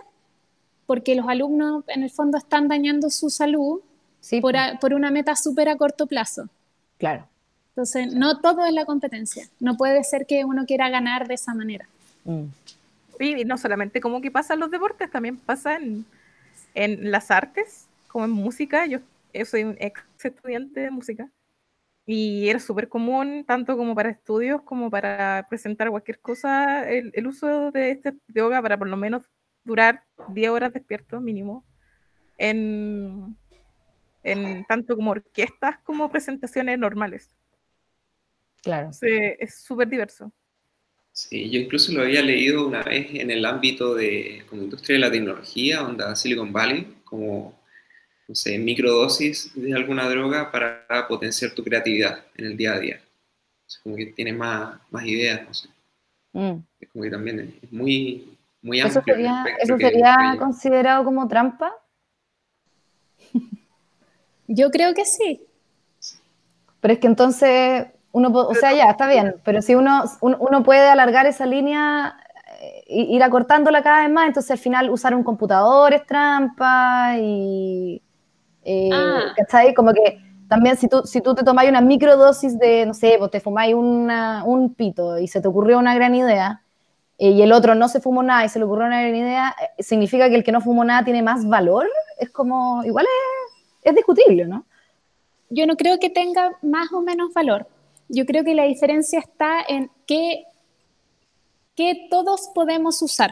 porque 0.87 1.15
los 1.15 1.29
alumnos 1.29 1.85
en 1.89 2.03
el 2.03 2.11
fondo 2.11 2.37
están 2.37 2.67
dañando 2.69 3.11
su 3.11 3.31
salud 3.31 3.81
por, 4.41 4.55
por 4.81 4.95
una 4.95 5.11
meta 5.11 5.37
súper 5.37 5.69
a 5.69 5.77
corto 5.77 6.07
plazo. 6.07 6.49
Claro. 6.99 7.27
Entonces, 7.71 8.13
no 8.13 8.41
todo 8.41 8.67
es 8.67 8.73
la 8.73 8.85
competencia. 8.85 9.49
No 9.61 9.77
puede 9.77 10.03
ser 10.03 10.27
que 10.27 10.45
uno 10.45 10.67
quiera 10.67 10.91
ganar 10.91 11.29
de 11.29 11.35
esa 11.35 11.55
manera. 11.55 11.87
Mm. 12.25 12.47
Y 13.21 13.45
no 13.45 13.57
solamente 13.57 14.01
como 14.01 14.21
que 14.21 14.31
pasa 14.31 14.55
en 14.55 14.61
los 14.61 14.71
deportes, 14.71 15.11
también 15.11 15.37
pasa 15.37 15.77
en, 15.77 16.05
las 16.75 17.31
artes, 17.31 17.87
como 18.09 18.25
en 18.25 18.33
música. 18.33 18.87
Yo, 18.87 18.99
soy 19.45 19.65
un 19.65 19.77
ex 19.79 20.03
estudiante 20.23 20.81
de 20.81 20.91
música 20.91 21.29
y 22.12 22.49
era 22.49 22.59
súper 22.59 22.89
común, 22.89 23.45
tanto 23.47 23.77
como 23.77 23.95
para 23.95 24.11
estudios 24.11 24.62
como 24.62 24.91
para 24.91 25.47
presentar 25.49 25.91
cualquier 25.91 26.19
cosa, 26.19 26.91
el, 26.91 27.25
uso 27.25 27.71
de 27.71 27.93
este 27.93 28.15
yoga 28.27 28.61
para 28.61 28.77
por 28.77 28.89
lo 28.89 28.97
menos 28.97 29.23
durar 29.62 30.03
10 30.31 30.51
horas 30.51 30.73
despierto 30.73 31.21
mínimo 31.21 31.65
en, 32.37 33.37
en 34.25 34.65
tanto 34.65 34.97
como 34.97 35.12
orquestas 35.12 35.79
como 35.85 36.11
presentaciones 36.11 36.81
normales. 36.81 37.31
Claro. 38.61 38.91
es 39.01 39.62
súper 39.62 39.89
diverso. 39.89 40.33
Sí, 41.12 41.49
yo 41.49 41.61
incluso 41.61 41.93
lo 41.93 42.02
había 42.02 42.23
leído 42.23 42.67
una 42.67 42.83
vez 42.83 43.07
en 43.14 43.31
el 43.31 43.45
ámbito 43.45 43.95
de 43.95 44.43
como 44.49 44.62
industria 44.62 44.95
de 44.95 45.00
la 45.00 45.12
tecnología, 45.12 45.85
onda 45.85 46.17
Silicon 46.17 46.52
Valley, 46.52 46.93
como, 47.05 47.60
no 48.31 48.37
sé, 48.37 48.57
microdosis 48.59 49.51
de 49.57 49.75
alguna 49.75 50.09
droga 50.09 50.53
para 50.53 50.87
potenciar 51.09 51.51
tu 51.51 51.65
creatividad 51.65 52.21
en 52.37 52.47
el 52.47 52.57
día 52.57 52.75
a 52.75 52.79
día. 52.79 53.01
como 53.83 53.97
que 53.97 54.07
tienes 54.07 54.37
más, 54.37 54.79
más 54.89 55.05
ideas, 55.05 55.43
no 55.49 55.53
sé. 55.53 55.69
Mm. 56.33 56.63
Es 56.79 56.89
como 56.91 57.03
que 57.03 57.11
también 57.11 57.59
es 57.61 57.73
muy, 57.73 58.39
muy 58.63 58.81
amplio. 58.81 59.01
¿Eso 59.01 59.05
sería, 59.05 59.45
¿eso 59.59 59.77
sería 59.77 60.37
considerado 60.39 61.05
como 61.05 61.27
trampa? 61.27 61.75
Yo 64.47 64.71
creo 64.71 64.95
que 64.95 65.05
sí. 65.05 65.45
Pero 66.81 66.95
es 66.95 67.01
que 67.01 67.09
entonces 67.09 67.89
uno, 68.13 68.29
o 68.29 68.55
sea, 68.55 68.73
ya, 68.73 68.91
está 68.91 69.09
bien, 69.09 69.41
pero 69.45 69.61
si 69.61 69.75
uno, 69.75 70.05
uno 70.21 70.63
puede 70.63 70.89
alargar 70.89 71.27
esa 71.27 71.47
línea, 71.47 72.17
eh, 72.61 72.85
ir 72.87 73.25
acortándola 73.25 73.83
cada 73.83 74.03
vez 74.03 74.11
más, 74.13 74.29
entonces 74.29 74.53
al 74.53 74.59
final 74.59 74.89
usar 74.89 75.17
un 75.17 75.25
computador 75.25 75.95
es 75.95 76.07
trampa 76.07 77.17
y... 77.19 78.01
Eh, 78.64 78.90
ah. 78.93 79.33
¿Cachai? 79.37 79.75
Como 79.75 79.93
que 79.93 80.21
también 80.49 80.76
si 80.76 80.88
tú, 80.88 81.02
si 81.05 81.21
tú 81.21 81.35
te 81.35 81.45
tomáis 81.45 81.71
una 81.71 81.81
microdosis 81.81 82.59
de, 82.59 82.87
no 82.87 82.95
sé, 82.95 83.17
pues 83.19 83.31
te 83.31 83.40
fumáis 83.40 83.75
un 83.75 84.75
pito 84.76 85.19
y 85.19 85.29
se 85.29 85.40
te 85.40 85.49
ocurrió 85.49 85.79
una 85.79 85.95
gran 85.95 86.14
idea, 86.14 86.62
eh, 87.19 87.31
y 87.31 87.43
el 87.43 87.52
otro 87.52 87.75
no 87.75 87.88
se 87.88 88.00
fumó 88.00 88.23
nada 88.23 88.45
y 88.45 88.49
se 88.49 88.59
le 88.59 88.64
ocurrió 88.64 88.87
una 88.87 89.00
gran 89.00 89.14
idea, 89.14 89.55
¿significa 89.79 90.29
que 90.29 90.37
el 90.37 90.45
que 90.45 90.52
no 90.52 90.61
fumó 90.61 90.85
nada 90.85 91.05
tiene 91.05 91.23
más 91.23 91.47
valor? 91.47 91.87
Es 92.19 92.31
como, 92.31 92.83
igual 92.85 93.07
es, 93.07 93.90
es 93.90 93.95
discutible, 93.95 94.47
¿no? 94.47 94.64
Yo 95.50 95.67
no 95.67 95.76
creo 95.76 95.99
que 95.99 96.11
tenga 96.11 96.52
más 96.62 96.93
o 96.93 97.00
menos 97.00 97.33
valor 97.35 97.67
yo 98.11 98.26
creo 98.26 98.45
que 98.45 98.55
la 98.55 98.64
diferencia 98.64 99.21
está 99.21 99.62
en 99.67 99.90
que, 100.07 100.45
que 101.76 102.09
todos 102.11 102.50
podemos 102.55 103.00
usar. 103.02 103.31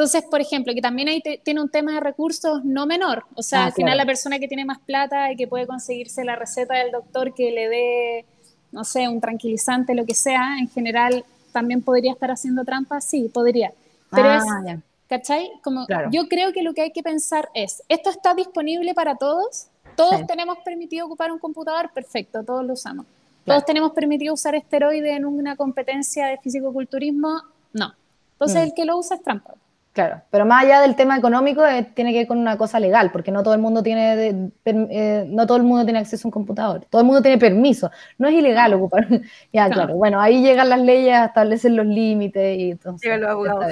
Entonces, 0.00 0.24
por 0.30 0.40
ejemplo, 0.40 0.72
que 0.72 0.80
también 0.80 1.08
ahí 1.08 1.22
tiene 1.44 1.60
un 1.60 1.68
tema 1.68 1.92
de 1.92 2.00
recursos 2.00 2.64
no 2.64 2.86
menor. 2.86 3.26
O 3.34 3.42
sea, 3.42 3.64
ah, 3.64 3.66
al 3.66 3.72
final 3.74 3.98
la 3.98 4.06
persona 4.06 4.38
que 4.38 4.48
tiene 4.48 4.64
más 4.64 4.78
plata 4.78 5.30
y 5.30 5.36
que 5.36 5.46
puede 5.46 5.66
conseguirse 5.66 6.24
la 6.24 6.36
receta 6.36 6.74
del 6.76 6.90
doctor 6.90 7.34
que 7.34 7.50
le 7.50 7.68
dé, 7.68 8.24
no 8.72 8.82
sé, 8.84 9.06
un 9.08 9.20
tranquilizante, 9.20 9.94
lo 9.94 10.06
que 10.06 10.14
sea, 10.14 10.56
en 10.58 10.70
general 10.70 11.22
también 11.52 11.82
podría 11.82 12.12
estar 12.12 12.30
haciendo 12.30 12.64
trampa, 12.64 13.02
sí, 13.02 13.28
podría. 13.28 13.74
Pero 14.10 14.30
ah, 14.30 14.38
es, 14.68 14.78
¿cachai? 15.06 15.50
Como 15.62 15.86
yo 16.10 16.28
creo 16.28 16.54
que 16.54 16.62
lo 16.62 16.72
que 16.72 16.80
hay 16.80 16.92
que 16.92 17.02
pensar 17.02 17.50
es, 17.52 17.82
¿esto 17.90 18.08
está 18.08 18.32
disponible 18.32 18.94
para 18.94 19.16
todos? 19.16 19.66
¿Todos 19.96 20.26
tenemos 20.26 20.56
permitido 20.64 21.04
ocupar 21.04 21.30
un 21.30 21.38
computador? 21.38 21.90
Perfecto, 21.92 22.42
todos 22.42 22.64
lo 22.64 22.72
usamos. 22.72 23.04
¿Todos 23.44 23.66
tenemos 23.66 23.92
permitido 23.92 24.32
usar 24.32 24.54
esteroide 24.54 25.14
en 25.14 25.26
una 25.26 25.56
competencia 25.56 26.28
de 26.28 26.38
fisicoculturismo? 26.38 27.42
No. 27.74 27.92
Entonces, 28.32 28.60
mm. 28.62 28.64
el 28.64 28.72
que 28.74 28.86
lo 28.86 28.96
usa 28.96 29.16
es 29.16 29.22
trampa. 29.22 29.59
Claro, 29.92 30.22
pero 30.30 30.46
más 30.46 30.64
allá 30.64 30.80
del 30.82 30.94
tema 30.94 31.16
económico, 31.16 31.66
eh, 31.66 31.90
tiene 31.94 32.12
que 32.12 32.18
ver 32.18 32.26
con 32.28 32.38
una 32.38 32.56
cosa 32.56 32.78
legal, 32.78 33.10
porque 33.10 33.32
no 33.32 33.42
todo 33.42 33.54
el 33.54 33.60
mundo 33.60 33.82
tiene 33.82 34.50
eh, 34.64 35.24
no 35.26 35.46
todo 35.48 35.56
el 35.56 35.64
mundo 35.64 35.84
tiene 35.84 35.98
acceso 35.98 36.26
a 36.26 36.28
un 36.28 36.32
computador, 36.32 36.86
todo 36.88 37.00
el 37.00 37.06
mundo 37.06 37.20
tiene 37.20 37.38
permiso, 37.38 37.90
no 38.16 38.28
es 38.28 38.34
ilegal 38.34 38.74
ocupar. 38.74 39.08
ya, 39.52 39.68
claro. 39.68 39.96
bueno, 39.96 40.20
ahí 40.20 40.42
llegan 40.42 40.68
las 40.68 40.80
leyes 40.80 41.14
a 41.14 41.24
establecer 41.26 41.72
los 41.72 41.86
límites 41.86 42.56
y 42.56 42.70
entonces 42.70 43.02
Llegan 43.02 43.22
los 43.22 43.30
abogados. 43.30 43.66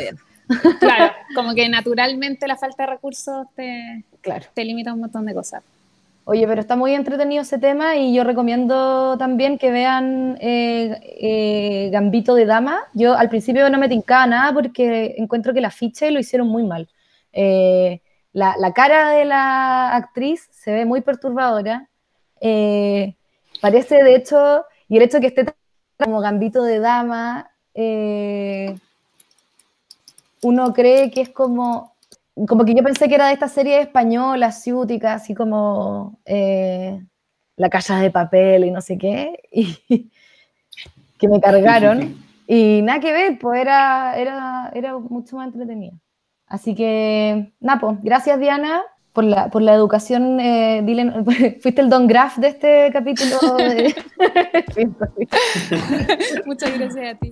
Claro, 0.80 1.12
como 1.36 1.54
que 1.54 1.68
naturalmente 1.68 2.48
la 2.48 2.56
falta 2.56 2.84
de 2.84 2.90
recursos 2.94 3.46
te, 3.54 4.04
claro. 4.20 4.46
te 4.54 4.64
limita 4.64 4.92
un 4.92 5.00
montón 5.00 5.24
de 5.24 5.34
cosas. 5.34 5.62
Oye, 6.30 6.46
pero 6.46 6.60
está 6.60 6.76
muy 6.76 6.92
entretenido 6.92 7.40
ese 7.40 7.56
tema 7.56 7.96
y 7.96 8.12
yo 8.12 8.22
recomiendo 8.22 9.16
también 9.16 9.56
que 9.56 9.70
vean 9.70 10.36
eh, 10.42 11.00
eh, 11.22 11.88
Gambito 11.90 12.34
de 12.34 12.44
Dama. 12.44 12.82
Yo 12.92 13.16
al 13.16 13.30
principio 13.30 13.70
no 13.70 13.78
me 13.78 13.88
tincaba 13.88 14.26
nada 14.26 14.52
porque 14.52 15.14
encuentro 15.16 15.54
que 15.54 15.62
la 15.62 15.70
ficha 15.70 16.10
lo 16.10 16.20
hicieron 16.20 16.48
muy 16.48 16.64
mal. 16.64 16.86
Eh, 17.32 18.02
la, 18.34 18.72
cara 18.74 19.12
de 19.12 19.24
la 19.24 19.96
actriz 19.96 20.46
se 20.50 20.70
ve 20.70 20.84
muy 20.84 21.00
perturbadora. 21.00 21.88
parece, 23.62 24.04
de 24.04 24.14
hecho, 24.14 24.66
y 24.86 24.98
el 24.98 25.04
hecho 25.04 25.16
de 25.16 25.20
que 25.22 25.26
esté 25.28 25.46
como 25.96 26.20
Gambito 26.20 26.62
de 26.62 26.78
Dama, 26.78 27.50
uno 30.42 30.74
cree 30.74 31.10
que 31.10 31.22
es 31.22 31.30
como 31.30 31.94
como 32.46 32.64
que 32.64 32.74
yo 32.74 32.82
pensé 32.82 33.08
que 33.08 33.14
era 33.14 33.28
de 33.28 33.32
esta 33.32 33.48
serie 33.48 33.80
española, 33.80 34.52
ciútica, 34.52 35.14
así 35.14 35.34
como 35.34 36.20
eh, 36.24 37.02
La 37.56 37.70
Casa 37.70 38.00
de 38.00 38.10
Papel 38.10 38.64
y 38.64 38.70
no 38.70 38.80
sé 38.80 38.98
qué, 38.98 39.40
y 39.50 39.78
que 41.18 41.28
me 41.28 41.40
cargaron. 41.40 42.16
Y 42.46 42.80
nada 42.82 43.00
que 43.00 43.12
ver, 43.12 43.38
pues 43.38 43.60
era, 43.60 44.16
era, 44.16 44.70
era 44.74 44.98
mucho 44.98 45.36
más 45.36 45.48
entretenida. 45.48 45.92
Así 46.46 46.74
que, 46.74 47.52
Napo, 47.60 47.88
pues, 47.88 48.02
gracias 48.02 48.40
Diana 48.40 48.82
por 49.12 49.24
la, 49.24 49.50
por 49.50 49.62
la 49.62 49.74
educación. 49.74 50.38
Eh, 50.40 50.82
fuiste 51.60 51.80
el 51.82 51.90
Don 51.90 52.06
Graf 52.06 52.38
de 52.38 52.48
este 52.48 52.90
capítulo. 52.92 53.36
Muchas 56.46 56.78
gracias 56.78 57.16
a 57.16 57.18
ti. 57.18 57.30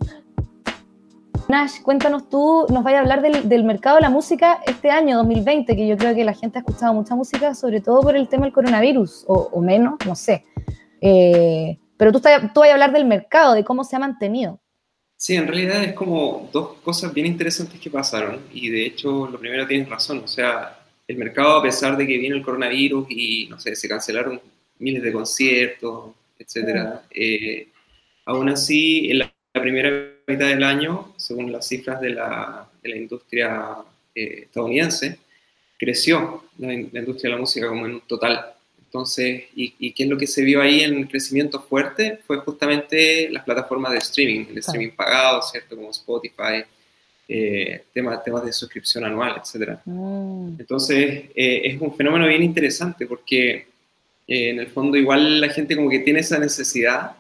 Nash, 1.49 1.81
cuéntanos 1.81 2.29
tú, 2.29 2.67
nos 2.71 2.83
vaya 2.83 2.99
a 2.99 3.01
hablar 3.03 3.23
del, 3.23 3.65
mercado 3.65 3.97
de 3.97 4.03
la 4.03 4.11
música 4.11 4.59
este 4.67 4.91
año 4.91 5.17
2020, 5.19 5.77
que 5.77 5.87
yo 5.87 5.97
creo 5.97 6.13
que 6.13 6.25
la 6.25 6.35
gente 6.35 6.59
ha 6.59 6.63
escuchado 6.63 6.93
mucha 6.93 7.15
música, 7.15 7.55
sobre 7.55 7.81
todo 7.81 8.03
por 8.03 8.17
el 8.17 8.29
tema 8.29 8.47
del 8.47 8.53
coronavirus, 8.53 9.25
o, 9.29 9.61
menos, 9.61 9.95
no 10.05 10.17
sé. 10.17 10.45
Eh, 11.01 11.79
pero 11.97 12.11
tú, 12.11 12.21
tú 12.53 12.61
vas 12.61 12.69
a 12.69 12.73
hablar 12.73 12.93
del 12.93 13.05
mercado, 13.05 13.55
de 13.55 13.63
cómo 13.63 13.85
se 13.85 13.95
ha 13.95 14.01
mantenido. 14.01 14.59
Sí, 15.17 15.37
en 15.37 15.47
realidad 15.47 15.85
es 15.85 15.93
como 15.93 16.51
dos 16.53 16.79
cosas 16.83 17.15
bien 17.15 17.29
interesantes 17.29 17.79
que 17.79 17.91
pasaron, 17.91 18.41
y 18.53 18.69
de 18.69 18.85
hecho 18.85 19.29
lo 19.29 19.39
primero 19.39 19.69
tienes 19.69 19.89
razón, 19.89 20.23
o 20.25 20.29
sea, 20.29 20.81
el 21.07 21.17
mercado 21.17 21.59
a 21.59 21.63
pesar 21.63 21.97
de 21.97 22.09
que 22.09 22.19
vino 22.19 22.35
el 22.35 22.43
coronavirus 22.43 23.07
y, 23.09 23.47
no 23.49 23.61
sé, 23.61 23.77
se 23.77 23.89
cancelaron 23.89 24.41
miles 24.81 25.01
de 25.01 25.13
conciertos, 25.13 26.11
etcétera, 26.41 27.03
eh, 27.09 27.69
aún 28.25 28.49
así 28.49 29.13
en 29.13 29.21
la 29.21 29.33
primera 29.53 30.16
mitad 30.27 30.49
del 30.49 30.65
año, 30.65 31.15
según 31.17 31.53
las 31.53 31.69
cifras 31.69 32.01
de 32.01 32.11
la, 32.11 32.69
de 32.83 32.89
la 32.89 32.97
industria 32.97 33.77
eh, 34.15 34.43
estadounidense, 34.45 35.19
creció 35.79 36.45
la, 36.59 36.73
industria 36.73 37.31
de 37.31 37.35
la 37.35 37.41
música 37.41 37.69
como 37.69 37.87
en 37.87 37.95
un 37.95 38.01
total. 38.03 38.53
Entonces, 38.85 39.45
y, 39.55 39.93
qué 39.93 40.05
es 40.05 40.09
lo 40.09 40.17
que 40.17 40.27
se 40.27 40.43
vio 40.43 40.63
ahí 40.63 40.81
en 40.81 41.07
crecimiento 41.07 41.61
fuerte? 41.61 42.19
Fue 42.27 42.39
justamente 42.39 43.29
las 43.31 43.45
plataformas 43.45 43.93
de 43.93 43.99
streaming, 43.99 44.47
el 44.51 44.59
streaming 44.59 44.91
pagado, 44.91 45.43
¿cierto? 45.43 45.77
Como 45.77 45.91
Spotify, 45.91 46.65
eh, 47.29 47.85
temas, 47.93 48.25
temas 48.25 48.45
de 48.45 48.53
suscripción 48.53 49.05
anual, 49.05 49.37
etc. 49.37 49.79
Mm. 49.85 50.55
Entonces, 50.59 51.25
eh, 51.35 51.61
es 51.65 51.81
un 51.81 51.95
fenómeno 51.95 52.27
bien 52.27 52.43
interesante 52.43 53.07
porque 53.07 53.67
en 54.27 54.59
el 54.59 54.69
fondo 54.69 54.97
igual 54.97 55.41
la 55.41 55.51
gente 55.51 55.77
como 55.77 55.91
que 55.91 56.01
tiene 56.01 56.21
esa 56.21 56.39
necesidad 56.39 57.17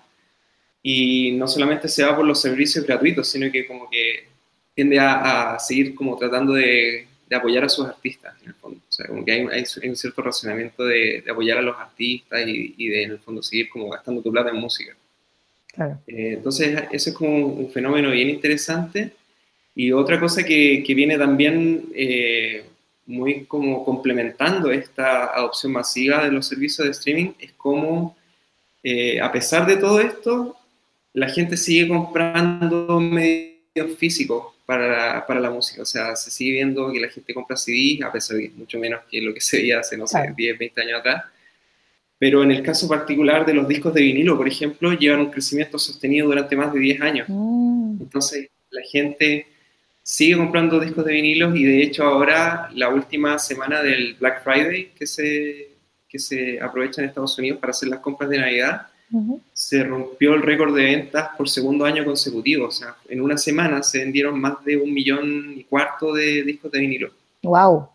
y 0.88 1.32
no 1.32 1.48
solamente 1.48 1.88
se 1.88 2.04
va 2.04 2.14
por 2.14 2.24
los 2.24 2.40
servicios 2.40 2.86
gratuitos, 2.86 3.26
sino 3.26 3.50
que 3.50 3.66
como 3.66 3.90
que 3.90 4.28
tiende 4.72 5.00
a, 5.00 5.58
seguir 5.58 5.96
como 5.96 6.16
tratando 6.16 6.52
de, 6.52 7.08
de, 7.28 7.36
apoyar 7.36 7.64
a 7.64 7.68
sus 7.68 7.88
artistas, 7.88 8.40
en 8.40 8.50
el 8.50 8.54
fondo. 8.54 8.78
O 8.88 8.92
sea, 8.92 9.08
como 9.08 9.24
que 9.24 9.32
hay, 9.32 9.46
hay, 9.50 9.88
un 9.88 9.96
cierto 9.96 10.22
razonamiento 10.22 10.84
de, 10.84 11.22
de, 11.22 11.32
apoyar 11.32 11.58
a 11.58 11.62
los 11.62 11.76
artistas 11.76 12.46
y, 12.46 12.76
y, 12.78 12.86
de, 12.86 13.02
en 13.02 13.10
el 13.10 13.18
fondo, 13.18 13.42
seguir 13.42 13.68
como 13.68 13.88
gastando 13.90 14.22
tu 14.22 14.30
plata 14.30 14.50
en 14.50 14.58
música. 14.58 14.94
Claro. 15.74 15.98
Eh, 16.06 16.34
entonces, 16.34 16.84
eso 16.92 17.10
es 17.10 17.16
como 17.16 17.46
un, 17.46 17.68
fenómeno 17.72 18.12
bien 18.12 18.30
interesante. 18.30 19.10
Y 19.74 19.90
otra 19.90 20.20
cosa 20.20 20.44
que, 20.44 20.84
que 20.86 20.94
viene 20.94 21.18
también 21.18 21.86
eh, 21.96 22.64
muy 23.06 23.44
como 23.46 23.84
complementando 23.84 24.70
esta 24.70 25.34
adopción 25.34 25.72
masiva 25.72 26.22
de 26.22 26.30
los 26.30 26.46
servicios 26.46 26.86
de 26.86 26.92
streaming 26.92 27.32
es 27.40 27.54
como, 27.54 28.16
eh, 28.84 29.20
a 29.20 29.32
pesar 29.32 29.66
de 29.66 29.78
todo 29.78 30.00
esto, 30.00 30.56
la 31.16 31.30
gente 31.30 31.56
sigue 31.56 31.88
comprando 31.88 33.00
medios 33.00 33.96
físicos 33.96 34.52
para, 34.66 35.24
para, 35.26 35.40
la 35.40 35.48
música. 35.48 35.80
O 35.80 35.86
sea, 35.86 36.14
se 36.14 36.30
sigue 36.30 36.52
viendo 36.52 36.92
que 36.92 37.00
la 37.00 37.08
gente 37.08 37.32
compra 37.32 37.56
CDs, 37.56 38.02
a 38.02 38.12
pesar 38.12 38.36
de 38.36 38.50
mucho 38.54 38.78
menos 38.78 39.00
que 39.10 39.22
lo 39.22 39.32
que 39.32 39.40
se 39.40 39.56
veía 39.56 39.80
hace, 39.80 39.96
no 39.96 40.06
sé, 40.06 40.34
10, 40.36 40.58
20 40.58 40.80
años 40.82 41.00
atrás. 41.00 41.24
Pero 42.18 42.42
en 42.42 42.50
el 42.50 42.62
caso 42.62 42.86
particular 42.86 43.46
de 43.46 43.54
los 43.54 43.66
discos 43.66 43.94
de 43.94 44.02
vinilo, 44.02 44.36
por 44.36 44.46
ejemplo, 44.46 44.92
llevan 44.92 45.20
un 45.20 45.30
crecimiento 45.30 45.78
sostenido 45.78 46.26
durante 46.26 46.54
más 46.54 46.70
de 46.74 46.80
10 46.80 47.00
años. 47.00 47.28
Mm. 47.30 47.96
Entonces, 48.02 48.50
la 48.68 48.82
gente 48.82 49.46
sigue 50.02 50.36
comprando 50.36 50.78
discos 50.78 51.06
de 51.06 51.12
vinilos 51.14 51.56
y 51.56 51.64
de 51.64 51.82
hecho 51.82 52.04
ahora, 52.04 52.68
la 52.74 52.90
última 52.90 53.38
semana 53.38 53.82
del 53.82 54.16
Black 54.20 54.44
Friday 54.44 54.92
que 54.94 55.06
se, 55.06 55.70
que 56.10 56.18
se 56.18 56.60
aprovecha 56.60 57.00
en 57.00 57.08
Estados 57.08 57.38
Unidos 57.38 57.58
para 57.58 57.70
hacer 57.70 57.88
las 57.88 58.00
compras 58.00 58.28
de 58.28 58.36
Navidad, 58.36 58.88
se 59.52 59.84
rompió 59.84 60.34
el 60.34 60.42
récord 60.42 60.74
de 60.74 60.84
ventas 60.84 61.30
por 61.36 61.48
segundo 61.48 61.84
año 61.84 62.04
consecutivo. 62.04 62.66
O 62.66 62.70
sea, 62.70 62.96
en 63.08 63.20
una 63.20 63.36
semana 63.36 63.82
se 63.82 64.00
vendieron 64.00 64.40
más 64.40 64.64
de 64.64 64.76
un 64.76 64.92
millón 64.92 65.54
y 65.56 65.64
cuarto 65.64 66.12
de 66.12 66.42
discos 66.42 66.70
de 66.72 66.80
vinilo. 66.80 67.10
¡Wow! 67.42 67.88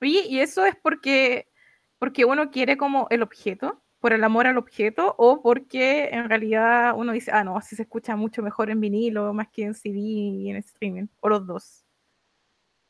Oye, 0.00 0.26
¿y 0.28 0.40
eso 0.40 0.64
es 0.64 0.74
porque, 0.76 1.46
porque 1.98 2.24
uno 2.24 2.50
quiere 2.50 2.76
como 2.76 3.06
el 3.10 3.22
objeto? 3.22 3.80
¿Por 4.00 4.12
el 4.12 4.24
amor 4.24 4.48
al 4.48 4.58
objeto? 4.58 5.14
¿O 5.16 5.40
porque 5.42 6.08
en 6.10 6.28
realidad 6.28 6.94
uno 6.96 7.12
dice, 7.12 7.30
ah, 7.32 7.44
no, 7.44 7.56
así 7.56 7.76
se 7.76 7.82
escucha 7.82 8.16
mucho 8.16 8.42
mejor 8.42 8.68
en 8.70 8.80
vinilo, 8.80 9.32
más 9.32 9.48
que 9.48 9.62
en 9.62 9.74
CD 9.74 9.98
y 9.98 10.50
en 10.50 10.56
streaming? 10.56 11.06
¿O 11.20 11.28
los 11.28 11.46
dos? 11.46 11.84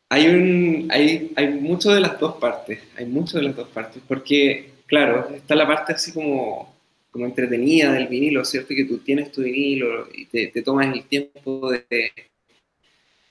Hay, 0.09 0.27
un, 0.27 0.89
hay, 0.91 1.33
hay 1.37 1.49
mucho 1.49 1.91
de 1.91 2.01
las 2.01 2.19
dos 2.19 2.37
partes, 2.37 2.83
hay 2.97 3.07
mucho 3.07 3.39
de 3.39 3.45
las 3.45 3.57
dos 3.57 3.69
partes, 3.69 4.03
porque, 4.07 4.73
claro, 4.87 5.31
está 5.35 5.55
la 5.55 5.67
parte 5.67 5.95
así 5.95 6.13
como 6.13 6.75
como 7.13 7.27
entretenida 7.27 7.93
del 7.93 8.09
vinilo, 8.09 8.45
¿cierto? 8.45 8.75
Que 8.75 8.87
tú 8.87 8.99
tienes 8.99 9.31
tu 9.31 9.43
vinilo 9.43 10.09
y 10.13 10.25
te, 10.25 10.63
tomas 10.63 10.93
el 10.93 11.05
tiempo 11.05 11.71
de, 11.71 11.85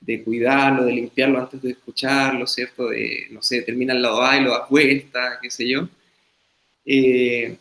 de, 0.00 0.22
cuidarlo, 0.22 0.84
de 0.84 0.92
limpiarlo 0.92 1.40
antes 1.40 1.60
de 1.60 1.72
escucharlo, 1.72 2.46
¿cierto? 2.46 2.88
De, 2.88 3.26
no 3.32 3.42
sé, 3.42 3.62
termina 3.62 3.92
el 3.92 4.00
lado 4.00 4.22
A 4.22 4.38
y 4.38 4.44
lo 4.44 4.52
das 4.52 4.68
vuelta, 4.70 5.38
qué 5.42 5.50
sé 5.50 5.68
yo. 5.68 5.88
Eh, 6.86 7.56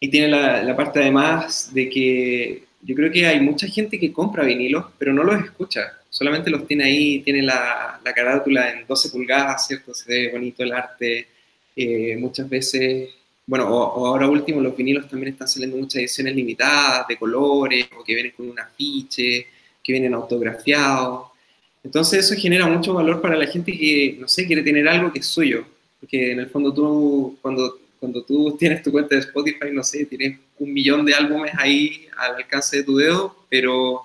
y 0.00 0.08
tiene 0.08 0.28
la, 0.28 0.62
la, 0.62 0.74
parte 0.74 1.00
además 1.00 1.72
de 1.74 1.90
que 1.90 2.64
yo 2.80 2.94
creo 2.94 3.12
que 3.12 3.26
hay 3.26 3.40
mucha 3.40 3.66
gente 3.66 4.00
que 4.00 4.12
compra 4.12 4.44
vinilos, 4.44 4.86
pero 4.98 5.12
no 5.12 5.22
los 5.22 5.44
escucha, 5.44 5.98
solamente 6.08 6.48
los 6.48 6.66
tiene 6.66 6.84
ahí, 6.84 7.20
tiene 7.20 7.42
la, 7.42 8.00
la 8.02 8.14
carátula 8.14 8.72
en 8.72 8.86
12 8.86 9.10
pulgadas, 9.10 9.66
¿cierto? 9.66 9.92
Se 9.92 10.10
ve 10.10 10.30
bonito 10.30 10.62
el 10.62 10.72
arte. 10.72 11.28
Eh, 11.76 12.16
muchas 12.18 12.48
veces 12.48 13.10
bueno, 13.50 13.66
o, 13.68 14.06
ahora 14.06 14.28
último, 14.28 14.60
los 14.60 14.76
vinilos 14.76 15.08
también 15.08 15.32
están 15.32 15.48
saliendo 15.48 15.76
muchas 15.76 15.96
ediciones 15.96 16.36
limitadas 16.36 17.08
de 17.08 17.16
colores, 17.16 17.88
o 17.98 18.04
que 18.04 18.14
vienen 18.14 18.32
con 18.36 18.48
un 18.48 18.60
afiche, 18.60 19.48
que 19.82 19.92
vienen 19.92 20.14
autografiados. 20.14 21.30
Entonces 21.82 22.24
eso 22.24 22.40
genera 22.40 22.68
mucho 22.68 22.94
valor 22.94 23.20
para 23.20 23.36
la 23.36 23.48
gente 23.48 23.76
que, 23.76 24.16
no 24.20 24.28
sé, 24.28 24.46
quiere 24.46 24.62
tener 24.62 24.86
algo 24.86 25.12
que 25.12 25.18
es 25.18 25.26
suyo. 25.26 25.64
Porque 25.98 26.30
en 26.30 26.38
el 26.38 26.46
fondo 26.48 26.72
tú, 26.72 27.38
cuando, 27.42 27.76
cuando 27.98 28.22
tú 28.22 28.56
tienes 28.58 28.84
tu 28.84 28.92
cuenta 28.92 29.16
de 29.16 29.22
Spotify, 29.22 29.72
no 29.72 29.82
sé, 29.82 30.04
tienes 30.04 30.38
un 30.60 30.72
millón 30.72 31.04
de 31.04 31.14
álbumes 31.14 31.50
ahí 31.58 32.06
al 32.18 32.36
alcance 32.36 32.76
de 32.76 32.84
tu 32.84 32.98
dedo, 32.98 33.34
pero 33.48 34.02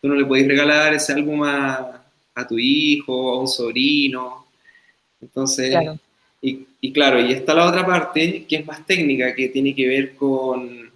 tú 0.00 0.08
no 0.08 0.14
le 0.14 0.24
podés 0.24 0.48
regalar 0.48 0.94
ese 0.94 1.12
álbum 1.12 1.42
a, 1.44 2.02
a 2.34 2.48
tu 2.48 2.58
hijo, 2.58 3.34
a 3.34 3.40
un 3.42 3.48
sobrino. 3.48 4.46
Entonces, 5.20 5.68
claro. 5.68 5.98
Y, 6.40 6.66
claro, 6.92 7.20
y 7.20 7.32
está 7.32 7.54
la 7.54 7.66
otra 7.66 7.86
parte 7.86 8.44
que 8.48 8.56
es 8.56 8.66
más 8.66 8.86
técnica, 8.86 9.34
que 9.34 9.48
tiene 9.48 9.74
que 9.74 9.86
ver 9.86 10.14
con 10.14 10.90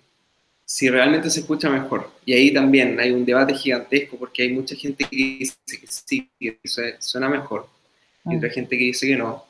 si 0.64 0.88
realmente 0.88 1.30
se 1.30 1.40
escucha 1.40 1.68
mejor. 1.68 2.10
Y 2.24 2.32
ahí 2.32 2.52
también 2.52 3.00
hay 3.00 3.10
un 3.10 3.24
debate 3.24 3.54
gigantesco 3.54 4.16
porque 4.16 4.42
hay 4.42 4.52
mucha 4.52 4.76
gente 4.76 5.04
que 5.04 5.16
dice 5.16 5.56
que 5.66 5.86
sí, 5.86 6.28
que 6.38 6.58
suena 6.98 7.28
mejor, 7.28 7.68
y 8.24 8.36
otra 8.36 8.48
ah. 8.48 8.52
gente 8.52 8.76
que 8.78 8.84
dice 8.84 9.06
que 9.06 9.16
no. 9.16 9.44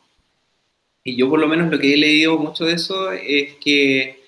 Y 1.05 1.17
yo 1.17 1.29
por 1.29 1.41
lo 1.41 1.49
menos 1.49 1.71
lo 1.71 1.79
que 1.79 1.95
he 1.95 1.97
leído 1.97 2.39
mucho 2.39 2.65
de 2.65 2.75
eso 2.75 3.13
es 3.13 3.55
que 3.63 4.21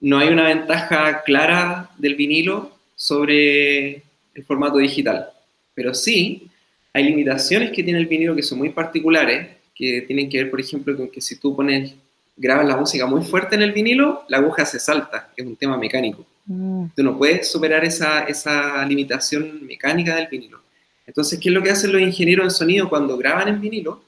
no 0.00 0.18
hay 0.18 0.28
una 0.28 0.44
ventaja 0.44 1.22
clara 1.22 1.90
del 1.98 2.14
vinilo 2.14 2.72
sobre 2.94 4.02
el 4.34 4.44
formato 4.46 4.78
digital, 4.78 5.28
pero 5.74 5.94
sí 5.94 6.48
hay 6.92 7.04
limitaciones 7.04 7.70
que 7.70 7.82
tiene 7.82 7.98
el 7.98 8.06
vinilo 8.06 8.36
que 8.36 8.42
son 8.42 8.58
muy 8.58 8.70
particulares, 8.70 9.48
que 9.74 10.02
tienen 10.02 10.28
que 10.28 10.38
ver, 10.38 10.50
por 10.50 10.60
ejemplo, 10.60 10.96
con 10.96 11.08
que 11.08 11.20
si 11.20 11.36
tú 11.36 11.56
pones, 11.56 11.94
grabas 12.36 12.66
la 12.66 12.76
música 12.76 13.06
muy 13.06 13.22
fuerte 13.22 13.56
en 13.56 13.62
el 13.62 13.72
vinilo, 13.72 14.24
la 14.28 14.38
aguja 14.38 14.64
se 14.64 14.78
salta, 14.78 15.30
es 15.36 15.44
un 15.44 15.56
tema 15.56 15.76
mecánico. 15.76 16.24
Mm. 16.46 16.86
Tú 16.94 17.02
no 17.02 17.16
puedes 17.16 17.50
superar 17.50 17.84
esa, 17.84 18.24
esa 18.24 18.84
limitación 18.86 19.66
mecánica 19.66 20.16
del 20.16 20.28
vinilo. 20.28 20.60
Entonces, 21.06 21.38
¿qué 21.38 21.48
es 21.48 21.54
lo 21.54 21.62
que 21.62 21.70
hacen 21.70 21.92
los 21.92 22.00
ingenieros 22.00 22.46
de 22.46 22.58
sonido 22.58 22.88
cuando 22.88 23.16
graban 23.16 23.48
en 23.48 23.60
vinilo? 23.60 24.02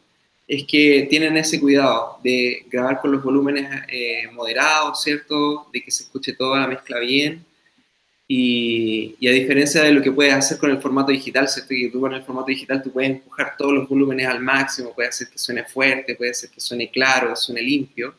Es 0.46 0.64
que 0.64 1.06
tienen 1.10 1.36
ese 1.36 1.60
cuidado 1.60 2.18
de 2.22 2.64
grabar 2.70 3.00
con 3.00 3.12
los 3.12 3.22
volúmenes 3.22 3.68
eh, 3.88 4.28
moderados, 4.32 5.02
¿cierto? 5.02 5.66
De 5.72 5.82
que 5.82 5.90
se 5.90 6.04
escuche 6.04 6.34
toda 6.34 6.60
la 6.60 6.68
mezcla 6.68 7.00
bien. 7.00 7.44
Y, 8.28 9.26
a 9.26 9.30
diferencia 9.30 9.82
de 9.82 9.92
lo 9.92 10.02
que 10.02 10.10
puedes 10.10 10.34
hacer 10.34 10.58
con 10.58 10.70
el 10.70 10.78
formato 10.78 11.12
digital, 11.12 11.48
¿cierto? 11.48 11.70
Que 11.70 11.90
tú 11.92 12.00
con 12.00 12.12
el 12.12 12.22
formato 12.22 12.46
digital 12.46 12.82
tú 12.82 12.90
puedes 12.90 13.10
empujar 13.10 13.56
todos 13.56 13.72
los 13.72 13.88
volúmenes 13.88 14.26
al 14.26 14.40
máximo, 14.40 14.92
puedes 14.94 15.14
hacer 15.14 15.28
que 15.28 15.38
suene 15.38 15.64
fuerte, 15.64 16.16
puede 16.16 16.32
hacer 16.32 16.50
que 16.50 16.60
suene 16.60 16.90
claro, 16.90 17.36
suene 17.36 17.62
limpio. 17.62 18.14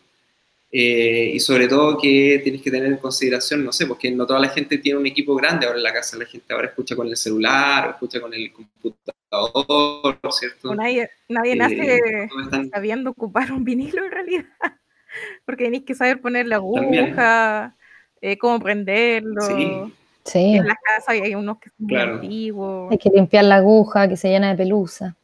Eh, 0.70 1.32
y 1.34 1.40
sobre 1.40 1.68
todo 1.68 1.98
que 1.98 2.42
tienes 2.44 2.62
que 2.62 2.70
tener 2.70 2.88
en 2.88 2.98
consideración, 2.98 3.64
no 3.64 3.72
sé, 3.72 3.86
porque 3.86 4.12
no 4.12 4.26
toda 4.26 4.40
la 4.40 4.50
gente 4.50 4.78
tiene 4.78 5.00
un 5.00 5.06
equipo 5.06 5.34
grande 5.36 5.66
ahora 5.66 5.78
en 5.78 5.84
la 5.84 5.94
casa, 5.94 6.18
la 6.18 6.26
gente 6.26 6.54
ahora 6.54 6.68
escucha 6.68 6.96
con 6.96 7.08
el 7.08 7.16
celular 7.16 7.88
o 7.88 7.92
escucha 7.92 8.20
con 8.20 8.34
el 8.34 8.52
computador, 8.52 10.20
¿cierto? 10.32 10.76
nadie, 10.76 11.10
nadie 11.30 11.54
eh, 11.54 11.56
nace 11.56 12.70
sabiendo 12.70 13.12
ocupar 13.12 13.54
un 13.54 13.64
vinilo 13.64 14.04
en 14.04 14.12
realidad, 14.12 14.46
porque 15.46 15.64
tenéis 15.64 15.86
que 15.86 15.96
saber 15.96 16.20
poner 16.20 16.48
la 16.48 16.58
aguja, 16.58 17.74
eh, 18.22 18.38
cómo 18.38 18.60
prenderlo. 18.60 19.42
Sí. 19.42 20.56
En 20.56 20.68
la 20.68 20.76
casa 20.76 21.14
hay 21.14 21.36
unos 21.36 21.58
que 21.60 21.70
son 21.70 21.96
antiguos. 21.96 22.92
Hay 22.92 22.98
que 22.98 23.10
limpiar 23.10 23.46
la 23.46 23.58
aguja 23.58 24.08
que 24.08 24.18
se 24.18 24.30
llena 24.30 24.50
de 24.50 24.58
pelusa. 24.58 25.16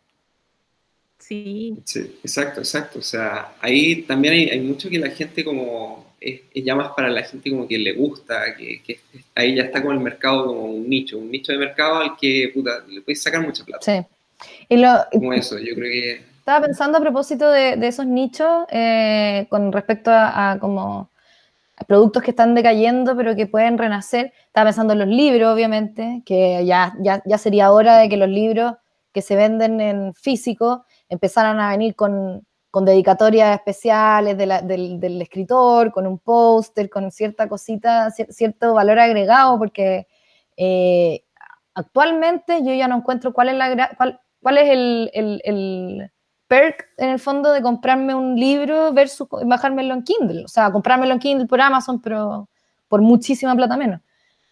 Sí. 1.20 1.76
exacto, 2.24 2.62
exacto. 2.62 3.00
O 3.00 3.02
sea, 3.02 3.54
ahí 3.62 4.02
también 4.04 4.50
hay, 4.52 4.60
mucho 4.60 4.90
que 4.90 5.00
la 5.00 5.10
gente 5.10 5.44
como 5.44 6.14
es, 6.20 6.42
ya 6.54 6.76
más 6.76 6.90
para 6.90 7.10
la 7.10 7.24
gente 7.24 7.50
como 7.50 7.68
que 7.68 7.78
le 7.78 7.94
gusta, 7.94 8.56
que, 8.56 9.00
ahí 9.36 9.56
ya 9.56 9.64
está 9.64 9.82
como 9.82 9.94
el 9.94 10.00
mercado 10.00 10.48
como 10.48 10.66
un 10.66 10.90
nicho, 10.90 11.18
un 11.18 11.32
nicho 11.32 11.52
de 11.52 11.58
mercado 11.58 11.98
al 11.98 12.18
que 12.18 12.52
puta, 12.54 12.84
le 12.88 13.02
puedes 13.02 13.22
sacar 13.22 13.42
mucha 13.42 13.64
plata. 13.64 13.84
Sí. 13.84 14.06
Y 14.68 14.78
lo, 14.78 14.90
como 15.12 15.34
eso, 15.34 15.58
yo 15.58 15.76
creo 15.76 15.90
que... 15.90 16.34
Estaba 16.40 16.66
pensando 16.66 16.98
a 16.98 17.02
propósito 17.02 17.50
de, 17.50 17.88
esos 17.88 18.06
nichos 18.06 18.66
eh, 18.70 19.46
con 19.50 19.72
respecto 19.72 20.12
a, 20.12 20.58
como 20.60 21.10
productos 21.86 22.24
que 22.24 22.32
están 22.32 22.56
decayendo 22.56 23.16
pero 23.16 23.36
que 23.36 23.48
pueden 23.48 23.78
renacer. 23.78 24.34
Estaba 24.48 24.68
pensando 24.68 24.94
en 24.94 25.00
los 25.00 25.08
libros, 25.08 25.54
obviamente, 25.54 26.24
que 26.26 26.66
ya, 26.66 26.94
ya, 27.00 27.22
ya 27.26 27.38
sería 27.38 27.72
hora 27.72 27.98
de 27.98 28.10
que 28.10 28.18
los 28.18 28.30
libros 28.30 28.74
que 29.12 29.22
se 29.22 29.36
venden 29.36 29.80
en 29.80 30.14
físico 30.14 30.86
empezaran 31.08 31.60
a 31.60 31.70
venir 31.70 31.96
con, 31.96 32.46
con 32.74 32.86
dedicatorias 32.86 33.56
especiales 33.56 34.36
del, 34.36 35.22
escritor, 35.22 35.92
con 35.92 36.08
un 36.08 36.18
póster, 36.18 36.90
con 36.90 37.12
cierta 37.12 37.48
cosita, 37.48 38.10
cierto 38.10 38.74
valor 38.74 38.98
agregado, 38.98 39.60
porque 39.60 40.08
eh, 40.58 41.24
actualmente 41.76 42.64
yo 42.64 42.74
ya 42.74 42.88
no 42.88 42.98
encuentro 42.98 43.32
cuál 43.32 43.50
es, 43.50 43.56
la, 43.56 43.92
cuál, 43.96 44.20
cuál 44.42 44.58
es 44.58 44.70
el, 44.72 46.12
perk 46.54 46.88
en 46.98 47.10
el 47.10 47.20
fondo 47.20 47.52
de 47.52 47.64
comprarme 47.64 48.14
un 48.14 48.36
libro 48.40 48.94
versus 48.94 49.28
bajármelo 49.46 49.96
en 49.96 50.04
Kindle. 50.04 50.46
O 50.46 50.48
sea, 50.48 50.72
comprármelo 50.72 51.12
en 51.14 51.20
Kindle 51.20 51.48
por 51.48 51.60
Amazon, 51.60 52.00
pero 52.00 52.48
por 52.88 53.02
muchísima 53.02 53.56
plata 53.56 53.76
menos. 53.76 54.02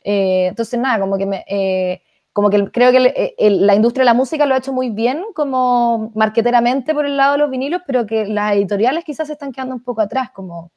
Eh, 0.03 0.47
entonces, 0.47 0.79
nada, 0.79 0.99
como 0.99 1.17
que 1.17 1.25
me... 1.27 1.45
Eh, 1.47 2.01
como 2.33 2.49
que 2.49 2.71
creo 2.71 2.93
que 2.93 3.35
la 3.37 3.75
industria 3.75 4.03
de 4.03 4.05
la 4.05 4.13
música 4.13 4.45
lo 4.45 4.55
ha 4.55 4.59
hecho 4.59 4.71
muy 4.71 4.89
bien 4.89 5.21
como 5.35 6.13
marqueteramente 6.15 6.93
por 6.93 7.05
el 7.05 7.17
lado 7.17 7.33
de 7.33 7.39
los 7.39 7.49
vinilos, 7.49 7.81
pero 7.85 8.05
que 8.05 8.25
las 8.25 8.55
editoriales 8.55 9.03
quizás 9.03 9.27
se 9.27 9.33
están 9.33 9.51
quedando 9.51 9.75
un 9.75 9.83
poco 9.83 9.99
atrás 9.99 10.31
como 10.31 10.71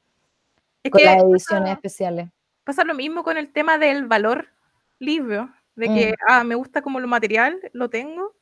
con 0.90 1.00
las 1.00 1.22
ediciones 1.22 1.70
especiales. 1.70 2.28
Pasa 2.64 2.82
lo 2.82 2.92
mismo 2.92 3.22
con 3.22 3.36
el 3.36 3.52
tema 3.52 3.78
del 3.78 4.04
valor 4.06 4.48
libro, 4.98 5.48
de 5.76 5.86
que, 5.86 6.10
mm. 6.10 6.14
ah, 6.26 6.42
me 6.42 6.56
gusta 6.56 6.82
como 6.82 6.98
lo 6.98 7.06
material, 7.06 7.60
lo 7.72 7.88
tengo. 7.88 8.32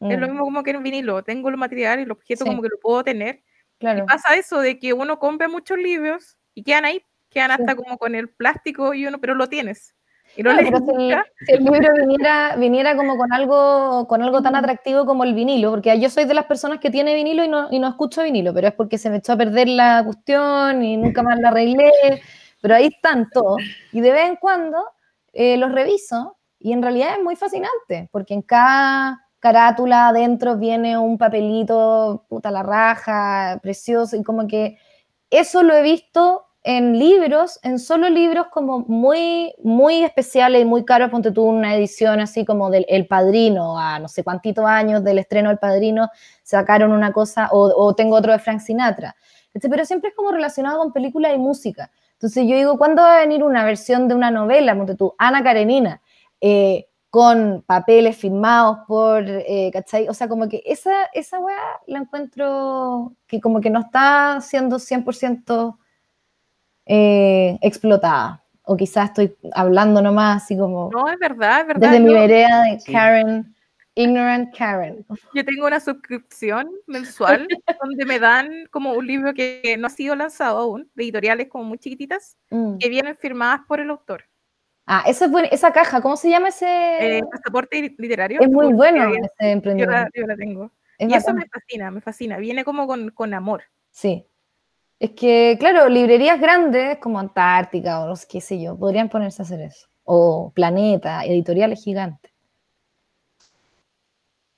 Es 0.00 0.18
lo 0.18 0.26
mm. 0.26 0.30
mismo 0.30 0.44
como 0.44 0.62
que 0.62 0.70
en 0.72 0.82
vinilo, 0.82 1.22
tengo 1.22 1.50
lo 1.50 1.56
material 1.56 2.00
y 2.00 2.02
el 2.02 2.10
objeto 2.10 2.44
como 2.44 2.62
que 2.62 2.68
lo 2.68 2.78
puedo 2.80 3.02
tener. 3.02 3.42
Claro. 3.78 4.00
Y 4.00 4.06
pasa 4.06 4.34
eso 4.36 4.60
de 4.60 4.78
que 4.78 4.92
uno 4.92 5.18
compra 5.18 5.48
muchos 5.48 5.78
libros 5.78 6.36
y 6.54 6.62
quedan 6.62 6.84
ahí, 6.84 7.02
quedan 7.30 7.50
hasta 7.50 7.74
como 7.74 7.98
con 7.98 8.14
el 8.14 8.28
plástico 8.28 8.94
y 8.94 9.06
uno, 9.06 9.20
pero 9.20 9.34
lo 9.34 9.48
tienes. 9.48 9.94
Y 10.36 10.42
no 10.42 10.50
si, 10.50 10.66
el 10.66 11.64
libro 11.64 11.94
viniera, 11.98 12.56
viniera 12.56 12.96
como 12.96 13.16
con 13.16 13.32
algo, 13.32 14.06
con 14.06 14.22
algo 14.22 14.42
tan 14.42 14.54
atractivo 14.54 15.06
como 15.06 15.24
el 15.24 15.34
vinilo, 15.34 15.70
porque 15.70 15.98
yo 15.98 16.10
soy 16.10 16.24
de 16.24 16.34
las 16.34 16.46
personas 16.46 16.78
que 16.80 16.90
tiene 16.90 17.14
vinilo 17.14 17.44
y 17.44 17.48
no, 17.48 17.68
y 17.70 17.78
no 17.78 17.88
escucho 17.88 18.22
vinilo, 18.22 18.52
pero 18.52 18.68
es 18.68 18.74
porque 18.74 18.98
se 18.98 19.08
me 19.08 19.16
echó 19.16 19.32
a 19.32 19.36
perder 19.36 19.68
la 19.68 20.02
cuestión 20.04 20.82
y 20.82 20.96
nunca 20.96 21.22
más 21.22 21.38
la 21.38 21.48
arreglé, 21.48 21.90
pero 22.60 22.74
ahí 22.74 22.86
están 22.86 23.30
todos. 23.30 23.62
Y 23.92 24.00
de 24.00 24.10
vez 24.10 24.28
en 24.28 24.36
cuando 24.36 24.84
eh, 25.32 25.56
los 25.56 25.72
reviso 25.72 26.36
y 26.58 26.72
en 26.72 26.82
realidad 26.82 27.14
es 27.16 27.22
muy 27.22 27.36
fascinante, 27.36 28.08
porque 28.10 28.34
en 28.34 28.42
cada 28.42 29.25
carátula 29.40 30.08
adentro 30.08 30.56
viene 30.56 30.98
un 30.98 31.18
papelito, 31.18 32.24
puta 32.28 32.50
la 32.50 32.62
raja, 32.62 33.58
precioso, 33.62 34.16
y 34.16 34.22
como 34.22 34.46
que 34.46 34.78
eso 35.30 35.62
lo 35.62 35.74
he 35.74 35.82
visto 35.82 36.46
en 36.68 36.98
libros, 36.98 37.60
en 37.62 37.78
solo 37.78 38.08
libros 38.08 38.48
como 38.50 38.80
muy, 38.80 39.54
muy 39.62 40.02
especiales 40.02 40.62
y 40.62 40.64
muy 40.64 40.84
caros, 40.84 41.10
ponte 41.10 41.30
tú 41.30 41.44
una 41.44 41.76
edición 41.76 42.18
así 42.18 42.44
como 42.44 42.70
del 42.70 42.84
El 42.88 43.06
Padrino, 43.06 43.78
a 43.78 44.00
no 44.00 44.08
sé 44.08 44.24
cuántitos 44.24 44.64
años 44.66 45.04
del 45.04 45.20
estreno 45.20 45.48
del 45.48 45.58
Padrino, 45.58 46.10
sacaron 46.42 46.90
una 46.90 47.12
cosa, 47.12 47.48
o, 47.52 47.94
tengo 47.94 48.16
otro 48.16 48.32
de 48.32 48.40
Frank 48.40 48.58
Sinatra, 48.58 49.14
pero 49.52 49.84
siempre 49.84 50.10
es 50.10 50.16
como 50.16 50.32
relacionado 50.32 50.78
con 50.78 50.92
película 50.92 51.32
y 51.32 51.38
música. 51.38 51.92
Entonces 52.14 52.44
yo 52.48 52.56
digo, 52.56 52.76
¿cuándo 52.78 53.02
va 53.02 53.18
a 53.18 53.20
venir 53.20 53.44
una 53.44 53.64
versión 53.64 54.08
de 54.08 54.16
una 54.16 54.32
novela, 54.32 54.74
ponte 54.74 54.96
tú, 54.96 55.14
Ana 55.18 55.44
Karenina, 55.44 56.02
eh, 56.40 56.88
con 57.16 57.62
papeles 57.62 58.14
firmados 58.14 58.80
por, 58.86 59.24
eh, 59.26 59.70
¿cachai? 59.72 60.06
O 60.06 60.12
sea, 60.12 60.28
como 60.28 60.50
que 60.50 60.62
esa, 60.66 61.06
esa 61.14 61.38
weá 61.38 61.56
la 61.86 62.00
encuentro 62.00 63.14
que 63.26 63.40
como 63.40 63.62
que 63.62 63.70
no 63.70 63.80
está 63.80 64.38
siendo 64.42 64.76
100% 64.76 65.78
eh, 66.84 67.56
explotada. 67.62 68.44
O 68.64 68.76
quizás 68.76 69.06
estoy 69.06 69.34
hablando 69.54 70.02
nomás 70.02 70.42
así 70.42 70.58
como... 70.58 70.90
No, 70.92 71.08
es 71.08 71.18
verdad, 71.18 71.62
es 71.62 71.66
verdad. 71.68 71.90
Desde 71.90 72.04
mi 72.04 72.12
vereda 72.12 72.64
de 72.64 72.92
Karen, 72.92 73.56
Ignorant 73.94 74.54
Karen. 74.54 75.06
Yo 75.32 75.42
tengo 75.42 75.66
una 75.66 75.80
suscripción 75.80 76.68
mensual 76.86 77.48
donde 77.82 78.04
me 78.04 78.18
dan 78.18 78.66
como 78.70 78.92
un 78.92 79.06
libro 79.06 79.32
que 79.32 79.74
no 79.78 79.86
ha 79.86 79.90
sido 79.90 80.14
lanzado 80.16 80.58
aún, 80.58 80.90
de 80.94 81.04
editoriales 81.04 81.48
como 81.48 81.64
muy 81.64 81.78
chiquititas, 81.78 82.36
mm. 82.50 82.76
que 82.76 82.90
vienen 82.90 83.16
firmadas 83.16 83.62
por 83.66 83.80
el 83.80 83.88
autor. 83.88 84.24
Ah, 84.86 85.04
esa, 85.06 85.28
esa 85.50 85.72
caja, 85.72 86.00
¿cómo 86.00 86.16
se 86.16 86.30
llama 86.30 86.48
ese? 86.48 87.18
Eh, 87.18 87.22
pasaporte 87.30 87.94
literario. 87.98 88.40
Es 88.40 88.48
muy 88.48 88.72
bueno 88.72 89.10
ese 89.12 89.50
emprendimiento. 89.50 90.10
Yo 90.14 90.26
la, 90.26 90.36
tengo. 90.36 90.70
y 90.98 91.12
eso 91.12 91.34
me 91.34 91.46
fascina, 91.46 91.90
me 91.90 92.00
fascina. 92.00 92.38
Viene 92.38 92.64
como 92.64 92.86
con, 92.86 93.10
con 93.10 93.34
amor. 93.34 93.64
Sí, 93.90 94.24
es 94.98 95.10
que, 95.10 95.56
claro, 95.58 95.88
librerías 95.88 96.40
grandes 96.40 96.98
como 96.98 97.18
Antártica 97.18 98.00
o 98.00 98.06
los 98.06 98.24
qué 98.24 98.40
sé 98.40 98.60
yo, 98.60 98.78
podrían 98.78 99.08
ponerse 99.08 99.42
a 99.42 99.44
hacer 99.44 99.60
eso. 99.60 99.88
O 100.04 100.52
Planeta, 100.54 101.24
editoriales 101.24 101.82
gigantes. 101.82 102.32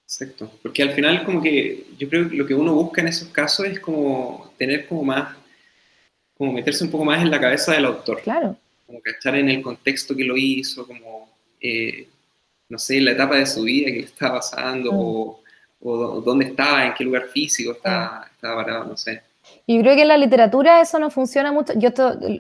Exacto, 0.05 0.51
porque 0.63 0.83
al 0.83 0.93
final 0.93 1.25
como 1.25 1.43
que 1.43 1.87
yo 1.99 2.09
creo 2.09 2.29
que 2.29 2.37
lo 2.37 2.47
que 2.47 2.55
uno 2.55 2.75
busca 2.75 3.01
en 3.01 3.09
esos 3.09 3.29
casos 3.29 3.67
es 3.67 3.81
como 3.81 4.53
tener 4.57 4.87
como 4.87 5.03
más, 5.03 5.37
como 6.35 6.53
meterse 6.53 6.85
un 6.85 6.91
poco 6.91 7.05
más 7.05 7.21
en 7.21 7.31
la 7.31 7.41
cabeza 7.41 7.73
del 7.73 7.85
autor. 7.85 8.23
Claro. 8.23 8.57
Como 8.89 9.01
estar 9.05 9.37
en 9.37 9.51
el 9.51 9.63
contexto 9.63 10.17
que 10.17 10.25
lo 10.25 10.37
hizo, 10.37 10.87
como, 10.87 11.29
eh, 11.61 12.09
no 12.71 12.79
sé, 12.79 13.01
la 13.01 13.13
etapa 13.13 13.37
de 13.37 13.47
su 13.47 13.63
vida 13.63 13.87
que 13.87 13.99
le 13.99 14.07
estaba 14.07 14.41
pasando, 14.41 14.91
mm. 14.91 14.97
o, 14.99 15.41
o, 15.83 16.21
dónde 16.23 16.47
estaba, 16.47 16.87
en 16.87 16.95
qué 16.95 17.05
lugar 17.05 17.27
físico 17.29 17.73
estaba, 17.73 18.21
mm. 18.21 18.35
estaba 18.35 18.57
parado, 18.57 18.85
no 18.87 18.97
sé. 18.97 19.23
Y 19.67 19.81
creo 19.81 19.95
que 19.95 20.03
en 20.03 20.09
la 20.09 20.17
literatura 20.17 20.81
eso 20.81 20.99
no 20.99 21.11
funciona 21.11 21.53
mucho. 21.53 21.75
Yo 21.77 21.91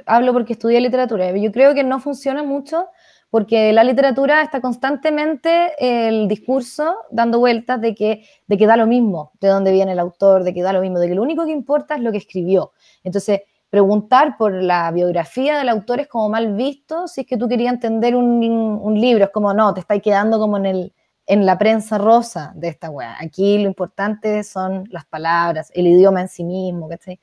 hablo 0.06 0.32
porque 0.32 0.54
estudié 0.54 0.80
literatura. 0.80 1.36
Yo 1.36 1.52
creo 1.52 1.74
que 1.74 1.84
no 1.84 2.00
funciona 2.00 2.42
mucho 2.42 2.88
porque 3.30 3.72
la 3.72 3.84
literatura 3.84 4.42
está 4.42 4.60
constantemente 4.60 5.72
el 5.78 6.28
discurso 6.28 6.96
dando 7.10 7.38
vueltas 7.38 7.80
de 7.80 7.94
que, 7.94 8.24
de 8.46 8.56
que 8.56 8.66
da 8.66 8.76
lo 8.76 8.86
mismo 8.86 9.32
de 9.40 9.48
dónde 9.48 9.70
viene 9.70 9.92
el 9.92 9.98
autor, 9.98 10.44
de 10.44 10.54
que 10.54 10.62
da 10.62 10.72
lo 10.72 10.80
mismo, 10.80 10.98
de 10.98 11.08
que 11.08 11.14
lo 11.14 11.22
único 11.22 11.44
que 11.44 11.52
importa 11.52 11.96
es 11.96 12.00
lo 12.00 12.10
que 12.10 12.18
escribió. 12.18 12.72
Entonces, 13.04 13.42
preguntar 13.70 14.36
por 14.38 14.52
la 14.52 14.90
biografía 14.90 15.58
del 15.58 15.68
autor 15.68 16.00
es 16.00 16.08
como 16.08 16.28
mal 16.28 16.54
visto 16.54 17.06
si 17.06 17.22
es 17.22 17.26
que 17.26 17.36
tú 17.36 17.48
querías 17.48 17.74
entender 17.74 18.16
un, 18.16 19.00
libro. 19.00 19.24
Es 19.24 19.30
como, 19.30 19.52
no, 19.52 19.74
te 19.74 19.80
estáis 19.80 20.02
quedando 20.02 20.38
como 20.38 20.56
en 20.56 20.66
el, 20.66 20.92
en 21.26 21.44
la 21.46 21.58
prensa 21.58 21.98
rosa 21.98 22.52
de 22.54 22.68
esta 22.68 22.90
weá. 22.90 23.16
Aquí 23.20 23.58
lo 23.58 23.68
importante 23.68 24.42
son 24.44 24.84
las 24.90 25.04
palabras, 25.04 25.70
el 25.74 25.86
idioma 25.86 26.22
en 26.22 26.28
sí 26.28 26.44
mismo, 26.44 26.88
¿cachai? 26.88 27.20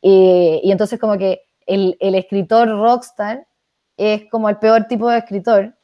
y 0.00 0.70
entonces 0.70 1.00
como 1.00 1.18
que 1.18 1.42
el, 1.66 1.96
el, 1.98 2.14
escritor 2.14 2.68
rockstar 2.68 3.48
es 3.96 4.30
como 4.30 4.48
el 4.48 4.58
peor 4.58 4.84
tipo 4.84 5.10
de 5.10 5.18
escritor. 5.18 5.74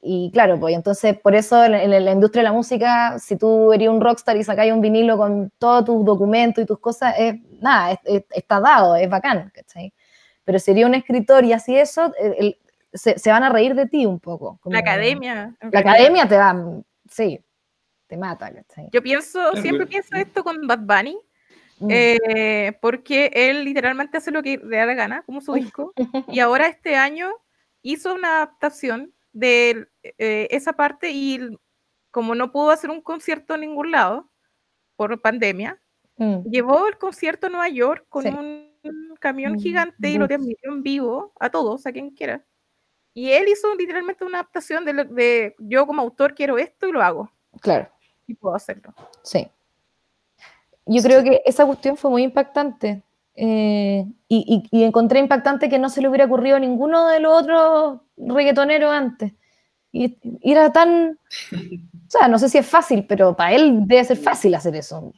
Y 0.00 0.30
claro, 0.32 0.60
pues 0.60 0.76
entonces 0.76 1.18
por 1.18 1.34
eso 1.34 1.64
en, 1.64 1.90
la 1.90 2.12
industria 2.12 2.42
de 2.42 2.48
la 2.48 2.52
música, 2.52 3.18
si 3.18 3.36
tú 3.36 3.72
eres 3.72 3.88
un 3.88 4.00
rockstar 4.00 4.36
y 4.36 4.44
sacáis 4.44 4.72
un 4.72 4.80
vinilo 4.80 5.16
con 5.16 5.50
todos 5.58 5.84
tus 5.84 6.04
documentos 6.04 6.62
y 6.62 6.66
tus 6.66 6.78
cosas, 6.78 7.14
es, 7.18 7.34
nada, 7.60 7.98
está 8.04 8.60
dado, 8.60 8.94
es 8.94 9.08
bacán, 9.10 9.50
¿cachai? 9.52 9.92
Pero 10.44 10.58
si 10.60 10.70
eres 10.70 10.84
un 10.84 10.94
escritor 10.94 11.44
y 11.44 11.52
así 11.52 11.76
eso, 11.76 12.12
se, 12.92 13.18
se, 13.18 13.30
van 13.30 13.42
a 13.42 13.50
reír 13.50 13.74
de 13.74 13.86
ti 13.86 14.06
un 14.06 14.20
poco. 14.20 14.60
la 14.64 14.78
academia. 14.78 15.56
La 15.72 15.80
academia 15.80 16.28
te 16.28 16.36
va, 16.36 16.56
sí, 17.10 17.44
te 18.06 18.16
mata, 18.16 18.52
¿cachai? 18.52 18.88
Yo 18.92 19.02
pienso, 19.02 19.56
siempre 19.56 19.86
pienso 19.86 20.14
esto 20.16 20.44
con 20.44 20.64
Bad 20.68 20.80
Bunny, 20.80 21.18
mm. 21.80 21.88
eh, 21.90 22.78
porque 22.80 23.32
él 23.34 23.64
literalmente 23.64 24.16
hace 24.16 24.30
lo 24.30 24.44
que 24.44 24.58
le 24.58 24.76
da 24.76 24.86
la 24.86 24.94
gana, 24.94 25.22
como 25.22 25.40
su 25.40 25.54
disco, 25.54 25.92
y 26.28 26.38
ahora 26.38 26.68
este 26.68 26.94
año 26.94 27.30
hizo 27.82 28.14
una 28.14 28.36
adaptación 28.36 29.12
de 29.32 29.88
eh, 30.02 30.48
esa 30.50 30.72
parte 30.72 31.10
y 31.10 31.58
como 32.10 32.34
no 32.34 32.50
pudo 32.52 32.70
hacer 32.70 32.90
un 32.90 33.00
concierto 33.00 33.54
en 33.54 33.60
ningún 33.62 33.90
lado 33.90 34.30
por 34.96 35.20
pandemia, 35.20 35.80
mm. 36.16 36.48
llevó 36.50 36.88
el 36.88 36.98
concierto 36.98 37.46
a 37.46 37.50
Nueva 37.50 37.68
York 37.68 38.06
con 38.08 38.26
un 38.26 39.16
camión 39.20 39.54
mm, 39.54 39.58
gigante 39.58 40.10
y 40.10 40.18
lo 40.18 40.26
transmitió 40.26 40.72
en 40.72 40.82
vivo 40.82 41.32
a 41.38 41.50
todos, 41.50 41.86
a 41.86 41.92
quien 41.92 42.10
quiera. 42.10 42.44
Y 43.14 43.30
él 43.30 43.48
hizo 43.48 43.74
literalmente 43.74 44.24
una 44.24 44.38
adaptación 44.38 44.84
de, 44.84 44.92
de 45.04 45.56
yo 45.58 45.86
como 45.86 46.02
autor 46.02 46.34
quiero 46.34 46.58
esto 46.58 46.88
y 46.88 46.92
lo 46.92 47.02
hago. 47.02 47.30
Claro 47.60 47.88
y 48.28 48.34
puedo 48.34 48.54
hacerlo. 48.54 48.94
Sí. 49.22 49.50
Yo 50.86 51.02
creo 51.02 51.24
que 51.24 51.42
esa 51.44 51.66
cuestión 51.66 51.96
fue 51.96 52.10
muy 52.10 52.22
impactante. 52.22 53.02
Eh, 53.40 54.04
y, 54.26 54.68
encontré 54.72 55.20
impactante 55.20 55.68
que 55.68 55.78
no 55.78 55.88
se 55.88 56.02
le 56.02 56.08
hubiera 56.08 56.24
ocurrido 56.24 56.56
a 56.56 56.60
ninguno 56.60 57.06
de 57.06 57.20
los 57.20 57.42
otros 57.42 58.00
reggaetoneros 58.16 58.90
antes. 58.90 59.32
Y, 59.92 60.18
era 60.42 60.72
tan. 60.72 61.18
O 61.52 62.10
sea, 62.10 62.26
no 62.26 62.38
sé 62.38 62.48
si 62.48 62.58
es 62.58 62.66
fácil, 62.66 63.06
pero 63.06 63.36
para 63.36 63.54
él 63.54 63.86
debe 63.86 64.04
ser 64.04 64.16
fácil 64.16 64.54
hacer 64.54 64.74
eso. 64.74 65.12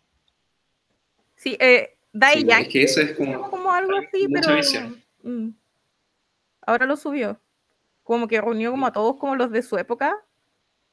Sí, 1.37 1.57
eh, 1.59 1.97
Dai 2.13 2.47
Es 2.47 2.69
que 2.69 2.83
eso 2.83 3.01
es 3.01 3.13
como, 3.13 3.49
como 3.51 3.73
algo 3.73 3.97
así, 3.97 4.29
pero. 4.33 4.49
Mm, 5.23 5.51
ahora 6.67 6.87
lo 6.87 6.97
subió. 6.97 7.41
Como 8.03 8.29
que 8.29 8.41
reunió 8.41 8.71
como 8.71 8.87
a 8.87 8.93
todos 8.93 9.17
como 9.17 9.37
los 9.37 9.51
de 9.51 9.63
su 9.63 9.79
época 9.79 10.15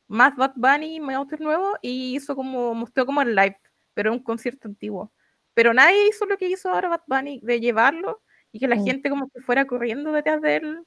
más 0.08 0.36
Bad 0.36 0.54
Bunny, 0.56 1.02
otro 1.16 1.38
nuevo, 1.40 1.78
y 1.82 2.16
hizo 2.16 2.36
como, 2.36 2.74
mostró 2.74 3.06
como 3.06 3.22
el 3.22 3.36
live, 3.36 3.60
pero 3.94 4.14
un 4.14 4.20
concierto 4.20 4.68
antiguo. 4.68 5.12
Pero 5.58 5.74
nadie 5.74 6.08
hizo 6.08 6.28
lo 6.28 6.38
que 6.38 6.48
hizo 6.48 6.70
ahora 6.70 6.88
Bad 6.88 7.02
Bunny, 7.08 7.40
de 7.42 7.60
llevarlo 7.60 8.22
y 8.52 8.60
que 8.60 8.68
la 8.68 8.76
mm. 8.76 8.86
gente 8.86 9.10
como 9.10 9.28
que 9.28 9.42
fuera 9.42 9.66
corriendo 9.66 10.12
detrás 10.12 10.40
de 10.40 10.58
él. 10.58 10.84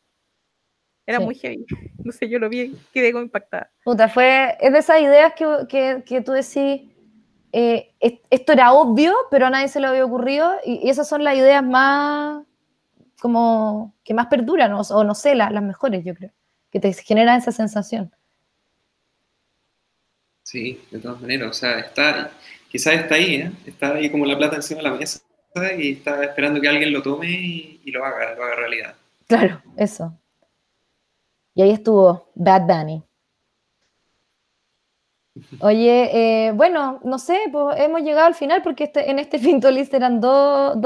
Era 1.04 1.18
muy 1.18 1.34
heavy. 1.34 1.66
No 2.04 2.12
sé, 2.12 2.28
yo 2.28 2.38
lo 2.38 2.48
vi 2.48 2.60
y 2.60 2.78
quedé 2.92 3.10
como 3.10 3.24
impactada. 3.24 3.72
Puta, 3.82 4.08
fue, 4.08 4.56
es 4.60 4.72
de 4.72 4.78
esas 4.78 5.00
ideas 5.00 5.32
que, 5.34 5.66
que, 5.68 6.04
que 6.06 6.20
tú 6.20 6.30
decís, 6.30 6.88
eh, 7.50 7.94
esto 8.30 8.52
era 8.52 8.72
obvio, 8.72 9.12
pero 9.28 9.46
a 9.46 9.50
nadie 9.50 9.66
se 9.66 9.80
le 9.80 9.88
había 9.88 10.04
ocurrido, 10.04 10.52
y, 10.64 10.88
esas 10.88 11.08
son 11.08 11.24
las 11.24 11.36
ideas 11.36 11.64
más, 11.64 12.44
como, 13.20 13.96
que 14.04 14.14
más 14.14 14.28
perduran, 14.28 14.72
o, 14.72 14.82
o 14.82 15.02
no 15.02 15.16
sé, 15.16 15.34
las 15.34 15.62
mejores, 15.64 16.04
yo 16.04 16.14
creo, 16.14 16.30
que 16.70 16.78
te 16.78 16.92
generan 16.92 17.38
esa 17.38 17.50
sensación. 17.50 18.14
Sí, 20.44 20.80
de 20.92 21.00
todas 21.00 21.20
maneras, 21.20 21.50
o 21.50 21.52
sea, 21.54 21.80
está, 21.80 22.30
quizás 22.70 22.94
está 22.94 23.16
ahí, 23.16 23.34
¿eh? 23.34 23.52
está 23.66 23.94
ahí 23.94 24.10
como 24.10 24.24
la 24.24 24.38
plata 24.38 24.56
encima 24.56 24.78
de 24.78 24.88
la 24.88 24.94
mesa 24.94 25.20
y 25.76 25.92
está 25.92 26.22
esperando 26.22 26.60
que 26.60 26.68
alguien 26.68 26.92
lo 26.92 27.02
tome 27.02 27.28
y, 27.28 27.90
lo 27.90 28.04
haga, 28.04 28.34
lo 28.34 28.44
haga 28.44 28.54
realidad. 28.56 28.94
Claro, 29.26 29.60
eso. 29.76 30.16
Y 31.54 31.62
ahí 31.62 31.70
estuvo 31.72 32.30
Bad 32.34 32.66
Bunny. 32.66 33.02
Oye, 35.60 36.10
eh, 36.12 36.52
bueno, 36.52 37.00
no 37.02 37.18
sé, 37.18 37.38
pues 37.50 37.78
hemos 37.80 38.02
llegado 38.02 38.26
al 38.26 38.34
final 38.34 38.62
porque 38.62 38.84
este, 38.84 39.10
en 39.10 39.18
este 39.18 39.38
Fintolist 39.38 39.92
eran 39.94 40.20
dos, 40.20 40.76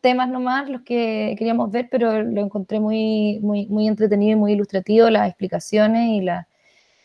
temas 0.00 0.28
nomás 0.28 0.68
los 0.68 0.82
que 0.82 1.34
queríamos 1.38 1.70
ver, 1.70 1.88
pero 1.90 2.22
lo 2.22 2.40
encontré 2.40 2.80
muy, 2.80 3.38
muy, 3.40 3.66
muy 3.66 3.88
entretenido 3.88 4.32
y 4.32 4.40
muy 4.40 4.52
ilustrativo, 4.52 5.08
las 5.08 5.28
explicaciones 5.28 6.08
y 6.08 6.20
la, 6.22 6.48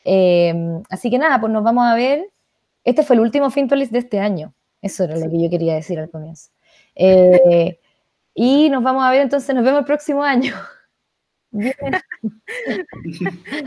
Em, 0.06 0.84
así 0.90 1.10
que 1.10 1.18
nada, 1.18 1.40
pues 1.42 1.52
nos 1.52 1.64
vamos 1.64 1.86
a 1.86 1.96
ver. 1.96 2.30
Este 2.86 3.04
fue 3.04 3.18
el 3.18 3.22
último 3.22 3.50
Fintolis 3.50 3.92
de 3.92 4.00
este 4.00 4.20
año. 4.20 4.54
Eso 4.82 5.04
era 5.04 5.18
lo 5.18 5.30
que 5.30 5.42
yo 5.42 5.50
quería 5.50 5.74
decir 5.74 6.00
al 6.00 6.10
comienzo. 6.10 6.52
Eh, 6.96 7.80
y 8.36 8.70
nos 8.70 8.84
vamos 8.84 9.04
a 9.04 9.12
ver 9.12 9.22
entonces, 9.22 9.54
nos 9.56 9.66
vemos 9.66 9.80
el 9.80 9.86
próximo 9.86 10.24
año. 10.24 10.54
Bien. 11.52 11.74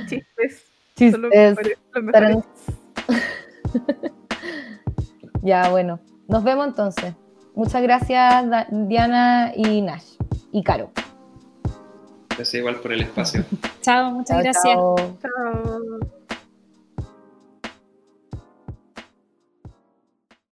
Chistes. 0.08 0.64
Chistes. 0.96 1.58
ya, 5.42 5.68
bueno. 5.70 6.00
Nos 6.28 6.44
vemos 6.44 6.68
entonces. 6.68 7.14
Muchas 7.54 7.82
gracias, 7.82 8.46
Diana 8.70 9.52
y 9.56 9.82
Nash. 9.82 10.16
Y 10.52 10.62
Caro. 10.62 10.92
Gracias 12.28 12.54
igual 12.54 12.76
por 12.76 12.92
el 12.92 13.00
espacio. 13.00 13.44
chao, 13.80 14.12
muchas 14.12 14.44
gracias. 14.44 14.64
chao. 14.64 14.94